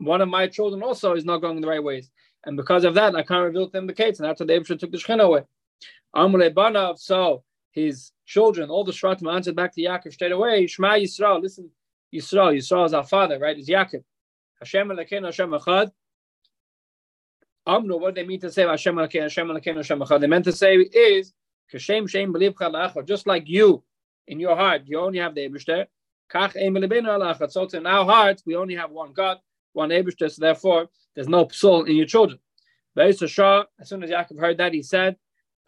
one 0.00 0.20
of 0.20 0.28
my 0.28 0.46
children 0.46 0.82
also 0.82 1.14
is 1.14 1.24
not 1.24 1.38
going 1.38 1.60
the 1.60 1.68
right 1.68 1.82
ways. 1.82 2.10
And 2.44 2.56
because 2.56 2.84
of 2.84 2.94
that, 2.94 3.14
I 3.14 3.22
can't 3.22 3.44
reveal 3.44 3.66
to 3.66 3.72
them 3.72 3.86
the 3.86 3.92
case. 3.92 4.18
And 4.18 4.28
after 4.28 4.44
the 4.44 4.54
Abishah 4.54 4.78
took 4.78 4.90
the 4.90 4.98
Shechina 4.98 5.22
away. 5.22 5.42
Amule 6.16 6.52
Banav, 6.52 6.98
so 6.98 7.44
his 7.70 8.12
children, 8.26 8.70
all 8.70 8.84
the 8.84 8.92
Shratim 8.92 9.32
answered 9.32 9.54
back 9.54 9.74
to 9.74 9.80
Yaakov 9.80 10.12
straight 10.12 10.32
away. 10.32 10.66
Shema 10.66 10.94
Yisrael, 10.94 11.42
listen, 11.42 11.70
Yisrael, 12.14 12.56
Yisrael 12.56 12.86
is 12.86 12.94
our 12.94 13.04
father, 13.04 13.38
right? 13.38 13.58
Is 13.58 13.68
Yaakov. 13.68 14.02
Hashem 14.58 14.88
Alekein, 14.88 15.24
Hashem 15.24 15.50
Echad. 15.50 15.90
Amnu, 17.68 18.00
what 18.00 18.14
they 18.14 18.26
mean 18.26 18.40
to 18.40 18.50
say 18.50 18.66
Hashem 18.66 18.96
Alekein, 18.96 19.22
Hashem 19.22 19.48
Alekein, 19.48 19.76
Hashem 19.76 20.00
Echad? 20.00 20.20
They 20.20 20.26
meant 20.26 20.46
to 20.46 20.52
say 20.52 20.76
is, 20.76 21.34
Kashem 21.72 22.08
Shem 22.08 22.32
Believe 22.32 22.54
just 23.06 23.26
like 23.26 23.44
you, 23.46 23.84
in 24.26 24.40
your 24.40 24.56
heart, 24.56 24.82
you 24.86 24.98
only 24.98 25.18
have 25.18 25.34
the 25.34 25.48
Abishter. 25.48 25.86
Kach 26.32 26.56
Eim 26.56 27.50
So 27.50 27.68
in 27.76 27.86
our 27.86 28.04
hearts, 28.04 28.42
we 28.46 28.56
only 28.56 28.76
have 28.76 28.90
one 28.90 29.12
God 29.12 29.38
one 29.72 29.90
Abishter, 29.90 30.30
so 30.30 30.40
therefore 30.40 30.88
there's 31.14 31.28
no 31.28 31.46
psul 31.46 31.88
in 31.88 31.96
your 31.96 32.06
children. 32.06 32.38
As 32.96 33.18
soon 33.18 34.02
as 34.02 34.10
Yaakov 34.10 34.38
heard 34.38 34.58
that, 34.58 34.74
he 34.74 34.82
said, 34.82 35.16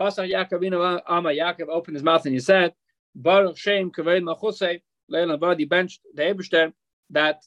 Pasach 0.01 0.31
Yaakov 0.31 1.03
Ama 1.09 1.31
Yaakov 1.31 1.69
opened 1.69 1.97
his 1.97 2.03
mouth 2.03 2.25
and 2.27 2.35
he 2.35 2.41
said, 2.41 2.75
Baruch 3.15 3.57
Shem 3.57 3.91
Kaved 3.91 4.23
Machusei, 4.23 4.83
Leilan 5.11 5.39
Vadi 5.39 5.65
benched 5.65 6.01
the 6.15 6.23
Abishter 6.23 6.73
that 7.11 7.43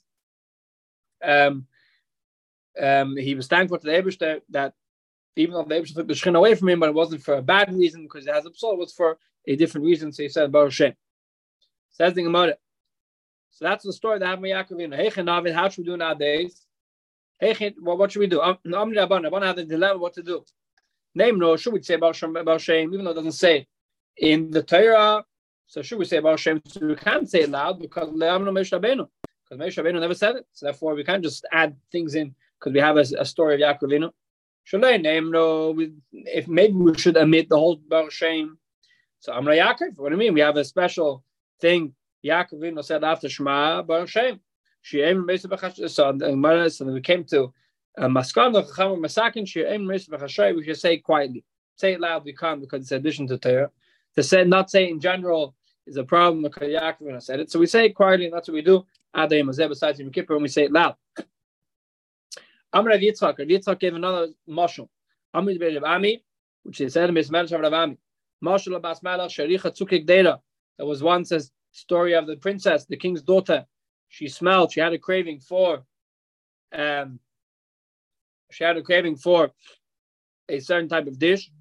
um, 1.24 1.66
um, 2.82 3.18
he 3.18 3.36
was 3.36 3.48
thankful 3.48 3.78
to 3.78 3.86
the 3.86 3.92
Abishter 3.92 4.42
that 4.50 4.74
even 5.36 5.54
though 5.54 5.64
the 5.64 5.76
Abishter 5.76 5.96
took 5.96 6.08
the 6.08 6.14
Shechin 6.14 6.38
away 6.38 6.56
from 6.56 6.70
him, 6.70 6.80
but 6.80 6.90
it 6.90 6.96
wasn't 6.96 7.24
for 7.24 7.36
a 7.36 7.42
bad 7.42 7.74
reason 7.74 8.04
because 8.04 8.26
it 8.26 8.34
has 8.34 8.46
a 8.46 8.52
psul, 8.52 8.74
it 8.74 8.80
was 8.80 8.94
for 8.94 9.18
a 9.48 9.56
different 9.56 9.86
reason. 9.86 10.12
So 10.12 10.24
he 10.24 10.30
said, 10.30 10.52
Baruch 10.52 10.74
Shem. 10.74 10.94
Says 11.92 12.14
the 12.14 12.24
Gemara. 12.24 12.56
So 13.56 13.64
that's 13.64 13.86
the 13.86 13.94
story 13.94 14.20
that 14.20 14.26
happened 14.26 14.42
with 14.42 14.52
Yaakov. 14.52 15.00
Heichen 15.00 15.26
David, 15.26 15.56
how 15.56 15.70
should 15.70 15.86
we 15.86 15.92
do 15.92 15.96
nowadays? 15.96 16.66
Heichen, 17.42 17.76
well, 17.82 17.96
what 17.96 18.12
should 18.12 18.20
we 18.20 18.28
do? 18.28 18.42
Um, 18.42 18.58
I'm 18.66 18.74
Amri 18.74 18.98
Rabban, 18.98 19.26
Rabban 19.26 19.44
have 19.44 19.56
the 19.56 19.64
dilemma 19.64 19.98
what 19.98 20.14
to 20.16 20.24
do. 20.24 20.44
Name 21.16 21.40
no, 21.40 21.56
should 21.56 21.72
we 21.72 21.82
say 21.82 21.94
about 21.94 22.18
Shem, 22.18 22.36
about 22.36 22.68
even 22.68 23.06
though 23.06 23.12
it 23.12 23.14
doesn't 23.14 23.32
say 23.32 23.66
in 24.18 24.52
the 24.52 24.62
Torah? 24.62 25.24
So 25.68 25.82
should 25.82 26.00
we 26.00 26.04
say 26.04 26.18
about 26.18 26.38
Shem? 26.38 26.62
So 26.68 26.86
we 26.86 26.96
can't 26.98 27.30
say 27.30 27.44
it 27.44 27.50
loud 27.50 27.80
because 27.80 28.10
Le'amno 28.10 28.50
Moshe 28.50 28.78
Rabbeinu. 28.78 29.08
Because 29.50 29.66
Moshe 29.66 29.82
Rabbeinu 29.82 30.02
never 30.02 30.16
said 30.16 30.36
it. 30.36 30.46
So 30.52 30.66
therefore, 30.66 30.94
we 30.94 31.06
can't 31.06 31.24
just 31.24 31.46
add 31.54 31.78
things 31.94 32.16
in 32.16 32.36
because 32.60 32.74
we 32.74 32.82
have 32.82 32.98
a, 32.98 33.06
a 33.20 33.26
story 33.26 33.56
of 33.56 33.62
Yaakov. 33.62 34.12
Should 34.66 34.84
I 34.84 34.98
name 34.98 35.32
no? 35.32 35.80
If 36.12 36.50
maybe 36.50 36.74
we 36.74 36.98
should 36.98 37.16
omit 37.16 37.48
the 37.48 37.58
whole 37.58 37.78
Baruch 37.78 38.12
Shem. 38.12 38.58
So 39.22 39.32
Amra 39.32 39.56
Yaakov, 39.56 39.96
what 39.96 40.10
do 40.10 40.16
you 40.16 40.20
mean? 40.20 40.34
We 40.34 40.42
have 40.42 40.58
a 40.58 40.66
special 40.66 41.24
thing 41.62 41.96
Yaakov 42.26 42.54
Avinu 42.54 42.84
said 42.84 43.04
after 43.04 43.30
Shema 43.30 43.84
Baruch 43.84 44.10
Shem. 44.10 44.40
She'em 44.82 45.26
Mesa 45.26 45.48
B'Chashay. 45.48 45.90
So 45.90 46.14
then 46.16 46.94
we 46.94 47.02
came 47.02 47.24
to 47.26 47.54
uh, 47.98 48.08
Maskan 48.08 48.54
Chacham 48.54 49.02
Masakin 49.02 49.48
She'em 49.48 49.86
Mesa 49.86 50.12
B'Chashay. 50.12 50.56
We 50.56 50.64
should 50.64 50.78
say 50.78 50.98
quietly. 50.98 51.44
Say 51.76 51.94
it 51.94 52.00
loud. 52.00 52.24
We 52.24 52.34
can't 52.34 52.62
because 52.62 52.82
it's 52.82 52.92
addition 52.92 53.28
to 53.28 53.38
Torah. 53.38 53.72
To 54.16 54.24
say 54.24 54.44
not 54.44 54.70
say 54.70 54.90
in 54.90 55.00
general 55.00 55.56
is 55.86 55.98
a 55.98 56.04
problem 56.04 56.44
because 56.44 56.70
Yaakov 56.70 57.22
said 57.22 57.40
it. 57.40 57.52
So 57.52 57.60
we 57.60 57.68
say 57.68 57.86
it 57.86 57.96
quietly, 57.96 58.26
and 58.26 58.34
that's 58.34 58.48
what 58.48 58.56
we 58.56 58.62
do. 58.62 58.86
Adayim 59.16 59.50
Azeh 59.50 59.70
besides 59.70 60.00
Yom 60.00 60.12
Kippur, 60.12 60.34
and 60.34 60.44
we 60.44 60.50
say 60.50 60.64
it 60.66 60.72
loud. 60.72 60.96
Amr 62.74 62.90
Rav 62.90 63.00
Yitzchak. 63.00 63.40
Rav 63.40 63.48
Yitzchak 63.48 63.80
gave 63.80 63.94
another 63.94 64.30
mashal. 64.50 64.90
Amr 65.34 65.54
Rav 65.60 65.84
Ami, 65.84 66.24
which 66.64 66.78
he 66.78 66.90
said 66.90 67.10
in 67.10 67.16
Melech 67.16 67.52
Rav 67.52 67.74
Ami. 67.74 67.98
Mashal 68.44 68.76
Abbas 68.76 69.00
Malach 69.02 69.30
Sharicha 69.30 69.72
Tzukik 69.76 70.06
Data. 70.06 70.40
That 70.78 70.86
was 70.86 71.02
once 71.02 71.32
as 71.32 71.52
story 71.76 72.14
of 72.14 72.26
the 72.26 72.38
princess, 72.38 72.86
the 72.86 72.98
king's 72.98 73.22
daughter. 73.22 73.66
She 74.10 74.28
smelled, 74.30 74.72
she 74.72 74.80
had 74.80 74.94
a 74.94 74.98
craving 74.98 75.42
for, 75.42 75.84
um, 76.74 77.20
she 78.52 78.64
had 78.64 78.78
a 78.78 78.82
craving 78.82 79.18
for 79.18 79.52
a 80.48 80.60
certain 80.60 80.88
type 80.88 81.08
of 81.08 81.20
dish, 81.20 81.52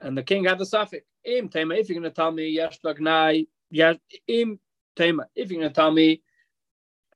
and 0.00 0.16
the 0.16 0.22
king 0.22 0.44
had 0.44 0.58
the 0.58 0.66
suffix 0.66 1.06
im 1.24 1.48
tema. 1.48 1.74
If 1.74 1.88
you're 1.88 1.98
going 1.98 2.10
to 2.10 2.14
tell 2.14 2.30
me 2.30 2.48
yesh 2.48 2.80
lagnai, 2.84 3.46
yes 3.70 3.96
im 4.26 4.58
tema. 4.96 5.26
If 5.34 5.50
you're 5.50 5.60
going 5.60 5.70
to 5.70 5.74
tell 5.74 5.92
me 5.92 6.22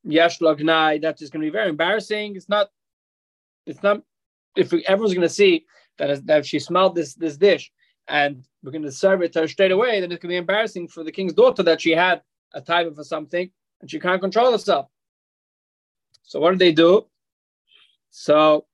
yesh 0.04 0.38
lagnai, 0.38 1.02
that's 1.02 1.20
just 1.20 1.32
going 1.32 1.42
to 1.42 1.46
be 1.46 1.52
very 1.52 1.68
embarrassing. 1.68 2.36
It's 2.36 2.48
not. 2.48 2.70
It's 3.66 3.82
not. 3.82 4.02
If 4.56 4.72
everyone's 4.72 5.14
going 5.14 5.28
to 5.28 5.34
see 5.34 5.66
that 5.98 6.24
that 6.26 6.46
she 6.46 6.60
smelled 6.60 6.94
this 6.94 7.14
this 7.14 7.36
dish, 7.36 7.70
and 8.08 8.44
we're 8.62 8.72
going 8.72 8.82
to 8.82 8.92
serve 8.92 9.22
it 9.22 9.32
to 9.32 9.40
her 9.40 9.48
straight 9.48 9.72
away, 9.72 10.00
then 10.00 10.12
it 10.12 10.20
can 10.20 10.28
be 10.28 10.36
embarrassing 10.36 10.88
for 10.88 11.04
the 11.04 11.12
king's 11.12 11.32
daughter 11.32 11.62
that 11.62 11.80
she 11.80 11.92
had 11.92 12.22
a 12.52 12.60
type 12.60 12.94
for 12.94 13.04
something 13.04 13.50
and 13.80 13.90
she 13.90 13.98
can't 13.98 14.20
control 14.20 14.52
herself. 14.52 14.88
So 16.22 16.40
what 16.40 16.52
do 16.52 16.58
they 16.58 16.72
do? 16.72 17.06
So 18.10 18.66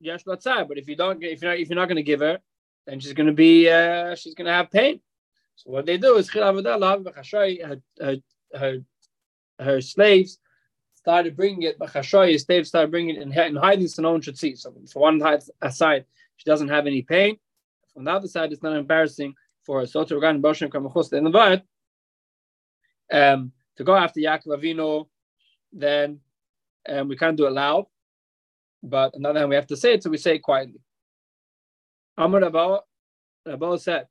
yes, 0.00 0.22
let's 0.26 0.44
say. 0.44 0.64
But 0.66 0.78
if 0.78 0.88
you 0.88 0.96
don't, 0.96 1.22
if 1.22 1.42
you're 1.42 1.50
not, 1.50 1.58
if 1.60 1.68
you're 1.68 1.76
not 1.76 1.88
going 1.88 1.96
to 1.96 2.02
give 2.02 2.20
her, 2.20 2.38
then 2.86 3.00
she's 3.00 3.12
going 3.12 3.26
to 3.26 3.32
be, 3.32 3.68
uh, 3.68 4.14
she's 4.14 4.34
going 4.34 4.46
to 4.46 4.52
have 4.52 4.70
pain. 4.70 5.00
So 5.56 5.70
what 5.70 5.86
they 5.86 5.98
do 5.98 6.16
is 6.16 6.30
her, 6.30 6.52
her, 8.00 8.16
her, 8.54 8.78
her 9.58 9.80
slaves 9.80 10.38
started 10.94 11.36
bringing 11.36 11.62
it, 11.62 11.78
but 11.78 11.90
Chashoy, 11.90 12.38
slaves 12.40 12.68
started 12.68 12.90
bringing 12.90 13.16
it 13.16 13.22
in, 13.22 13.32
in 13.32 13.56
hiding 13.56 13.88
so 13.88 14.02
no 14.02 14.12
one 14.12 14.20
should 14.22 14.38
see. 14.38 14.54
So 14.54 14.74
for 14.90 15.00
one 15.00 15.20
side, 15.70 16.04
she 16.36 16.44
doesn't 16.44 16.68
have 16.68 16.86
any 16.86 17.02
pain. 17.02 17.38
On 17.96 18.04
the 18.04 18.12
other 18.12 18.28
side, 18.28 18.52
it's 18.52 18.62
not 18.62 18.76
embarrassing 18.76 19.34
for 19.64 19.82
a 19.82 19.86
soter 19.86 20.18
vat 20.20 21.62
um, 23.12 23.52
to 23.76 23.84
go 23.84 23.94
after 23.94 24.20
Yaakov 24.20 24.46
Avinu, 24.46 25.06
then 25.72 26.20
um, 26.88 27.08
we 27.08 27.16
can't 27.16 27.36
do 27.36 27.46
it 27.46 27.52
loud. 27.52 27.86
But 28.82 29.14
on 29.14 29.22
the 29.22 29.28
other 29.28 29.40
hand, 29.40 29.50
we 29.50 29.56
have 29.56 29.66
to 29.68 29.76
say 29.76 29.94
it, 29.94 30.02
so 30.02 30.10
we 30.10 30.16
say 30.16 30.36
it 30.36 30.42
quietly. 30.42 30.80
Amr 32.16 32.40
Rabba, 32.40 32.80
Rabba 33.46 33.78
said, 33.78 34.06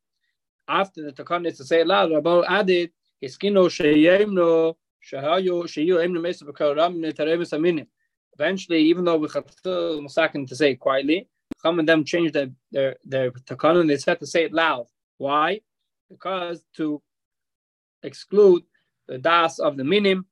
after 0.67 1.03
the 1.03 1.11
Takan 1.11 1.47
is 1.47 1.57
to 1.57 1.63
say 1.63 1.81
it 1.81 1.87
loud, 1.87 2.11
Rabba 2.11 2.43
added. 2.47 2.91
Eventually, 3.21 4.05
even 4.05 4.35
though 4.35 4.77
we 9.17 9.27
have 9.33 9.45
to 9.63 10.55
say 10.55 10.71
it 10.71 10.79
quietly, 10.79 11.27
some 11.57 11.79
of 11.79 11.85
them 11.85 12.03
changed 12.03 12.33
their 12.33 12.49
their 12.71 12.95
their 13.03 13.31
and 13.49 13.89
they 13.89 13.97
said 13.97 14.19
to 14.19 14.27
say 14.27 14.43
it 14.45 14.53
loud. 14.53 14.87
Why? 15.17 15.61
Because 16.09 16.63
to 16.77 17.01
exclude 18.03 18.63
the 19.07 19.17
das 19.17 19.59
of 19.59 19.75
the 19.75 19.83
minim, 19.83 20.25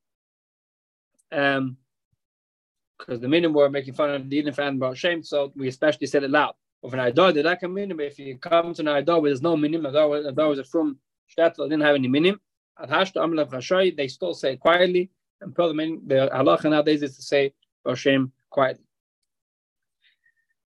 um, 1.31 1.77
because 2.97 3.19
the 3.19 3.27
minim 3.27 3.53
were 3.53 3.69
making 3.69 3.93
fun 3.93 4.09
of 4.12 4.29
the 4.29 4.41
Yidden 4.41 4.55
fan 4.55 4.75
about 4.75 4.97
shame, 4.97 5.24
so 5.24 5.51
we 5.55 5.67
especially 5.67 6.07
said 6.07 6.24
it 6.24 6.31
loud. 6.31 6.53
Of 6.83 6.93
an 6.93 7.00
idol, 7.00 7.33
the 7.33 7.43
like 7.43 7.63
a 7.63 7.67
minim, 7.67 8.00
if 8.00 8.19
you 8.19 8.38
come 8.38 8.74
to 8.75 8.81
an 8.83 8.88
idol 8.88 9.21
where 9.21 9.31
there's 9.31 9.41
no 9.41 9.57
minim, 9.57 9.86
idol 9.86 10.09
was 10.12 10.59
a 10.59 10.63
from 10.63 11.00
shtetl, 11.36 11.69
didn't 11.69 11.81
have 11.81 11.95
any 11.95 12.07
minim. 12.07 12.39
At 12.79 12.89
hashta 12.89 13.15
amlav 13.15 13.50
chashoy, 13.51 13.97
they 13.97 14.07
still 14.07 14.36
say 14.36 14.57
quietly, 14.57 15.09
and 15.41 15.55
minim, 15.57 16.01
the 16.05 16.29
halacha 16.31 16.69
nowadays 16.69 17.01
is 17.01 17.15
to 17.17 17.21
say 17.24 17.53
shame 17.95 18.31
quietly. 18.50 18.87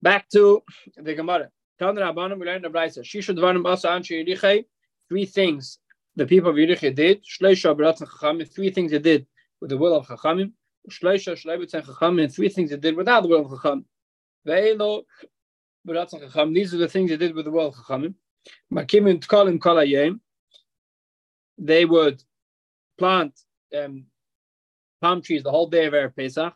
Back 0.05 0.29
to 0.35 0.63
the 0.99 1.15
Gemara. 1.15 1.49
we 1.81 1.87
learned 1.87 2.65
the 2.65 2.69
Brisa. 2.69 3.01
Shisha 3.01 3.35
dvarim 3.35 3.67
also 3.67 3.89
anshe 3.89 4.11
yirichei. 4.11 4.67
Three 5.09 5.25
things 5.25 5.79
the 6.15 6.27
people 6.27 6.51
of 6.51 6.57
Yerichai 6.57 6.95
did. 6.95 7.25
Shleisha 7.25 7.75
b'ratzon 7.75 8.07
chachamim. 8.07 8.47
Three 8.55 8.69
things 8.69 8.91
they 8.91 8.99
did 8.99 9.27
with 9.63 9.71
the 9.71 9.79
will 9.79 9.97
of 9.97 10.07
chachamim. 10.07 10.53
Shleisha 10.91 11.43
shleibitzen 11.43 11.87
chachamim. 11.87 12.31
Three 12.31 12.51
things 12.51 12.69
they 12.69 12.77
did 12.77 12.97
without 12.97 13.23
the 13.23 13.31
will 13.31 13.47
of 13.47 13.53
chachamim. 13.53 13.85
Ve'elo 14.47 15.05
b'ratzon 15.89 16.23
chachamim. 16.23 16.55
These 16.55 16.75
are 16.75 16.79
the 16.85 16.89
things 16.89 17.09
they 17.09 17.17
did 17.17 17.35
with 17.35 17.47
the 17.47 17.51
will 17.51 17.69
of 17.69 17.75
chachamim. 17.75 18.13
Makim 18.71 19.07
tkalim 19.25 19.59
kol 19.59 19.77
hayem. 19.77 20.21
They 21.57 21.87
would 21.87 22.23
plant 22.99 23.41
um, 23.75 24.05
palm 25.01 25.23
trees 25.23 25.45
the 25.45 25.51
whole 25.51 25.69
day 25.69 25.87
of 25.87 25.95
Erev 25.95 26.15
Pesach. 26.15 26.53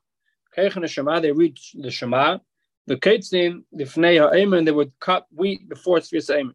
They 0.54 1.32
read 1.32 1.56
the 1.74 1.90
Shema 1.90 2.40
the 2.88 2.96
Ketzin, 2.96 3.64
the 3.70 3.84
Fnei 3.84 4.18
Ha'emen, 4.18 4.64
they 4.64 4.72
would 4.72 4.98
cut 4.98 5.26
wheat 5.30 5.68
before 5.68 5.98
it's 5.98 6.10
Fiyas 6.10 6.28
Ha'emen. 6.32 6.54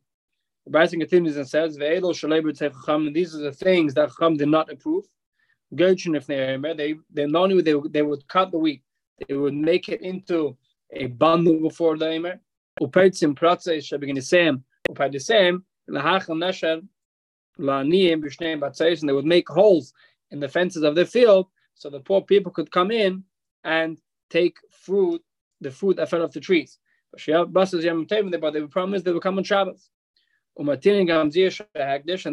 The 0.66 0.72
Brayso 0.72 0.98
continues 0.98 1.38
and 1.38 1.48
says, 1.48 1.78
Ve'elo 1.78 2.12
Chacham, 2.16 3.14
these 3.14 3.36
are 3.36 3.40
the 3.40 3.52
things 3.52 3.94
that 3.94 4.10
Chacham 4.10 4.38
did 4.38 4.48
not 4.48 4.72
approve. 4.72 5.06
Gerchin 5.76 6.16
Fnei 6.16 6.76
they, 6.76 6.96
they 7.14 7.28
not 7.28 7.52
only 7.52 7.62
they, 7.62 7.76
they 7.92 8.02
would 8.02 8.28
cut 8.28 8.52
the 8.52 8.58
wheat, 8.58 8.82
they 9.28 9.36
would 9.36 9.54
make 9.54 9.90
it 9.90 10.02
into 10.02 10.58
a 10.92 11.06
bundle 11.06 11.60
before 11.60 11.98
the 11.98 12.12
Emer. 12.12 12.40
Upertzim 12.82 13.38
Pratze 13.38 13.78
Shabiginisem, 13.78 14.64
Upadisem, 14.90 15.62
Lahacham 15.88 16.40
Nesher, 16.40 16.82
La'niyim 17.60 18.24
B'Shneim 18.24 18.60
Batzeis, 18.60 19.02
and 19.02 19.10
they 19.10 19.14
would 19.14 19.26
make 19.26 19.48
holes 19.48 19.94
in 20.32 20.40
the 20.40 20.50
fences 20.50 20.82
of 20.82 20.96
the 20.96 21.06
field 21.06 21.46
so 21.76 21.92
the 21.92 22.00
poor 22.00 22.22
people 22.22 22.52
could 22.52 22.72
come 22.72 22.90
in 22.90 23.24
and 23.64 24.00
take 24.32 24.58
fruit 24.72 25.22
the 25.64 25.72
fruit 25.72 25.96
that 25.98 26.10
fell 26.10 26.24
off 26.24 26.32
the 26.34 26.40
trees. 26.40 26.78
But 27.12 27.22
they 27.26 27.34
would 28.62 28.72
promise 28.72 29.02
they 29.02 29.12
would 29.12 29.24
come 29.24 29.38
on 29.38 29.44
Shabbos. 29.44 29.90
And 30.58 30.70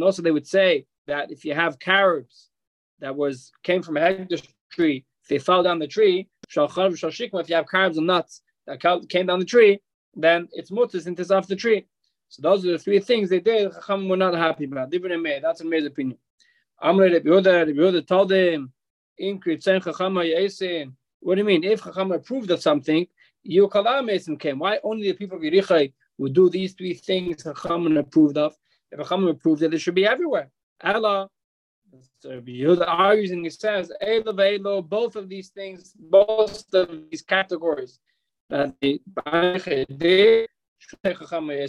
also 0.03 0.23
they 0.23 0.31
would 0.31 0.47
say 0.47 0.87
that 1.07 1.31
if 1.31 1.45
you 1.45 1.55
have 1.55 1.79
carobs 1.79 2.51
that 2.99 3.17
was 3.17 3.51
came 3.63 3.83
from 3.83 3.97
a 3.97 4.01
hegdish 4.01 4.47
tree, 4.71 5.05
if 5.23 5.29
they 5.29 5.39
fell 5.39 5.63
down 5.63 5.79
the 5.79 5.87
tree, 5.87 6.29
if 6.49 6.57
you 6.57 7.55
have 7.55 7.67
carobs 7.67 7.97
and 7.97 8.07
nuts 8.07 8.43
that 8.67 8.81
came 9.09 9.27
down 9.27 9.39
the 9.39 9.45
tree, 9.45 9.81
then 10.15 10.49
it's 10.53 10.71
mutas 10.71 11.07
and 11.07 11.19
it's 11.19 11.31
off 11.31 11.47
the 11.47 11.57
tree. 11.57 11.87
So 12.29 12.43
those 12.43 12.65
are 12.65 12.73
the 12.73 12.79
three 12.79 13.01
things 13.01 13.29
they 13.29 13.41
did. 13.41 13.73
Chacham 13.73 14.09
were 14.09 14.17
not 14.17 14.35
happy 14.35 14.65
about. 14.65 14.91
That's 14.91 15.61
a 15.61 15.65
major 15.65 15.87
opinion. 15.87 16.19
Amr 16.83 17.05
Rabbi 17.05 17.29
Yehuda 17.29 18.07
told 18.07 18.33
him, 18.33 18.73
what 21.21 21.35
do 21.35 21.41
you 21.41 21.45
mean? 21.45 21.65
If 21.65 21.83
Chacham 21.83 22.13
approved 22.13 22.51
of 22.51 22.63
something, 22.63 23.07
Yukala 23.49 24.39
came. 24.39 24.59
Why 24.59 24.79
only 24.83 25.11
the 25.11 25.17
people 25.17 25.37
of 25.37 25.43
Yerichai 25.43 25.93
would 26.19 26.35
do 26.35 26.51
these 26.51 26.75
three 26.75 26.95
things 26.95 27.43
Chachamim 27.45 27.99
approved 27.99 28.39
of? 28.39 28.55
If 28.91 29.01
Chachamim 29.01 29.31
approved 29.31 29.63
it, 29.63 29.75
it 29.75 29.79
should 29.79 29.95
be 29.95 30.07
everywhere. 30.07 30.51
Allah, 30.83 31.29
so 32.21 32.41
Yehuda 32.41 32.85
argues 32.87 33.31
and 33.31 33.45
he 33.45 33.51
says, 33.51 33.91
Elo, 34.01 34.83
both 34.83 35.17
of 35.17 35.29
these 35.29 35.49
things, 35.49 35.93
both 35.99 36.73
of 36.73 36.89
these 37.11 37.23
categories 37.23 37.99
that 38.49 38.75
the 38.81 39.01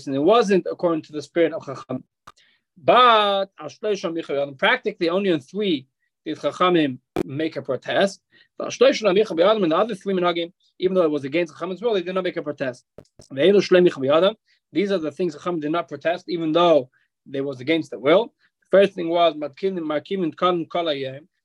and 0.08 0.16
it 0.16 0.24
wasn't 0.24 0.66
according 0.72 1.02
to 1.04 1.12
the 1.12 1.22
spirit 1.22 1.54
of 1.54 1.66
Chacham. 1.66 2.04
But 2.78 3.48
practically 4.58 5.10
only 5.10 5.32
on 5.32 5.40
three 5.40 5.88
did 6.26 6.38
Chachamim 6.38 7.00
make 7.26 7.56
a 7.56 7.62
protest. 7.62 8.22
And 8.60 8.72
the 8.72 9.76
other 9.76 9.96
three 9.96 10.14
minhagim, 10.14 10.54
even 10.80 10.96
though 10.96 11.04
it 11.04 11.12
was 11.12 11.24
against 11.24 11.54
Chachamim's 11.56 11.82
will, 11.82 11.94
they 11.94 12.04
did 12.04 12.16
not 12.16 12.24
make 12.24 12.38
a 12.38 12.42
protest. 12.42 12.86
These 13.30 14.92
are 14.92 14.98
the 15.00 15.12
things 15.12 15.36
Chachamim 15.36 15.62
did 15.62 15.72
not 15.72 15.88
protest, 15.88 16.30
even 16.30 16.52
though 16.52 16.90
they 17.26 17.42
was 17.42 17.60
against 17.60 17.92
the 17.92 18.00
will. 18.00 18.34
The 18.72 18.78
first 18.78 18.94
thing 18.94 19.10
was 19.10 19.36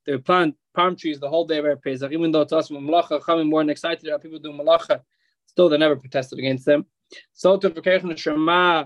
they 0.06 0.12
would 0.12 0.24
plant 0.24 0.54
palm 0.74 0.94
trees 0.94 1.18
the 1.18 1.28
whole 1.28 1.44
day 1.46 1.58
of 1.58 1.82
Pesach, 1.82 2.12
even 2.12 2.30
though 2.30 2.44
to 2.44 2.56
us 2.56 2.68
Malacha 2.68 3.20
Chachamim 3.20 3.50
weren't 3.50 3.70
excited 3.70 4.06
about 4.06 4.22
people 4.22 4.38
doing 4.38 4.58
Malacha, 4.58 5.00
still 5.46 5.68
they 5.68 5.78
never 5.78 5.96
protested 5.96 6.38
against 6.38 6.64
them. 6.64 6.86
So 7.32 7.56
to 7.56 8.16
Shema, 8.16 8.84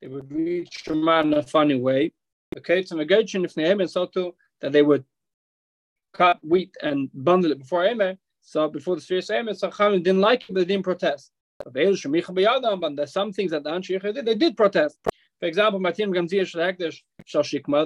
they 0.00 0.08
would 0.08 0.30
read 0.32 0.68
Shema 0.72 1.20
in 1.20 1.34
a 1.34 1.42
funny 1.42 1.80
way. 1.80 2.12
Okay, 2.58 2.82
to 2.82 2.94
Megachin 2.94 3.44
if 3.44 3.54
they 3.54 3.70
and 3.70 3.90
so 3.90 4.06
that 4.60 4.72
they 4.72 4.82
would 4.82 5.04
cut 6.12 6.38
wheat 6.42 6.74
and 6.82 7.10
bundle 7.14 7.52
it 7.52 7.58
before 7.58 7.86
Emer. 7.86 8.16
So 8.40 8.68
before 8.68 8.96
the 8.96 9.02
serious 9.02 9.30
Emer, 9.30 9.54
so 9.54 9.68
Chachamim 9.70 10.02
didn't 10.02 10.20
like 10.20 10.42
it, 10.42 10.52
but 10.52 10.60
they 10.60 10.64
didn't 10.64 10.84
protest. 10.84 11.30
But 11.64 11.74
there's 11.74 12.02
some 12.02 13.32
things 13.32 13.50
that 13.52 13.62
the 13.64 13.70
Anshiach 13.70 14.14
did, 14.14 14.26
they 14.26 14.34
did 14.34 14.56
protest. 14.56 14.98
For 15.38 15.46
example, 15.46 15.80
Martin 15.80 16.12
Gamzir 16.12 16.50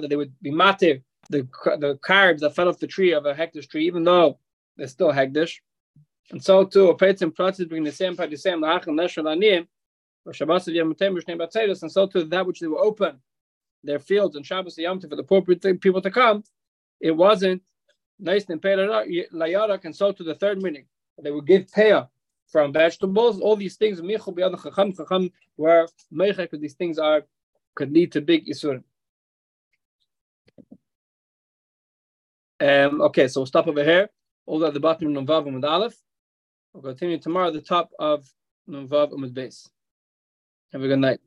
that 0.01 0.09
they 0.09 0.15
would 0.15 0.33
be 0.41 0.51
matir 0.51 1.01
the 1.29 1.47
the 1.79 1.99
carbs 2.07 2.39
that 2.39 2.55
fell 2.55 2.69
off 2.69 2.79
the 2.79 2.87
tree 2.87 3.13
of 3.13 3.25
a 3.25 3.33
hektish 3.33 3.69
tree, 3.69 3.85
even 3.85 4.03
though 4.03 4.39
they're 4.77 4.87
still 4.87 5.11
hektish. 5.11 5.55
And 6.31 6.43
so 6.43 6.65
too, 6.65 6.89
a 6.89 6.97
petzim 6.97 7.33
pratzis 7.33 7.67
bring 7.67 7.83
the 7.83 7.91
same 7.91 8.15
part 8.15 8.29
the 8.29 8.37
same 8.37 8.61
la'achim 8.61 8.89
neshel 8.89 9.23
aniyim, 9.23 9.67
or 10.25 10.33
Shabbos 10.33 10.67
of 10.67 10.73
Yom 10.73 10.93
Tov 10.93 11.81
and 11.81 11.91
so 11.91 12.07
too 12.07 12.23
that 12.25 12.45
which 12.45 12.59
they 12.59 12.67
were 12.67 12.79
open, 12.79 13.17
their 13.83 13.99
fields 13.99 14.35
and 14.35 14.45
Shabbos 14.45 14.77
Yom 14.77 14.99
for 14.99 15.07
the 15.07 15.23
poor 15.23 15.41
people 15.41 16.01
to 16.01 16.11
come, 16.11 16.43
it 16.99 17.11
wasn't 17.11 17.61
nice 18.19 18.45
and 18.49 18.61
layarak 18.61 19.85
and 19.85 19.95
so 19.95 20.11
to 20.11 20.23
the 20.23 20.35
third 20.35 20.61
meaning. 20.61 20.85
They 21.21 21.31
would 21.31 21.47
give 21.47 21.67
payah 21.67 22.07
from 22.47 22.73
vegetables. 22.73 23.39
All 23.39 23.55
these 23.55 23.75
things, 23.75 24.01
michul 24.01 24.35
b'yad 24.35 24.61
chacham 24.61 24.93
chacham, 24.93 25.31
where 25.55 25.87
these 26.11 26.73
things 26.73 26.99
are 26.99 27.23
could 27.75 27.91
lead 27.91 28.11
to 28.11 28.21
big 28.21 28.47
isur. 28.47 28.83
Um, 32.59 33.01
okay, 33.01 33.27
so 33.27 33.41
we'll 33.41 33.45
stop 33.45 33.67
over 33.67 33.83
here. 33.83 34.09
All 34.45 34.65
at 34.65 34.73
the 34.73 34.79
bottom 34.79 35.15
of 35.15 35.25
Nunvav 35.25 35.47
and 35.47 35.63
Aleph. 35.63 35.95
We'll 36.73 36.83
continue 36.83 37.19
tomorrow 37.19 37.47
at 37.47 37.53
the 37.53 37.61
top 37.61 37.91
of 37.99 38.27
Nunvav 38.67 39.13
and 39.13 39.35
Beis. 39.35 39.69
Have 40.73 40.81
a 40.81 40.87
good 40.87 40.99
night. 40.99 41.19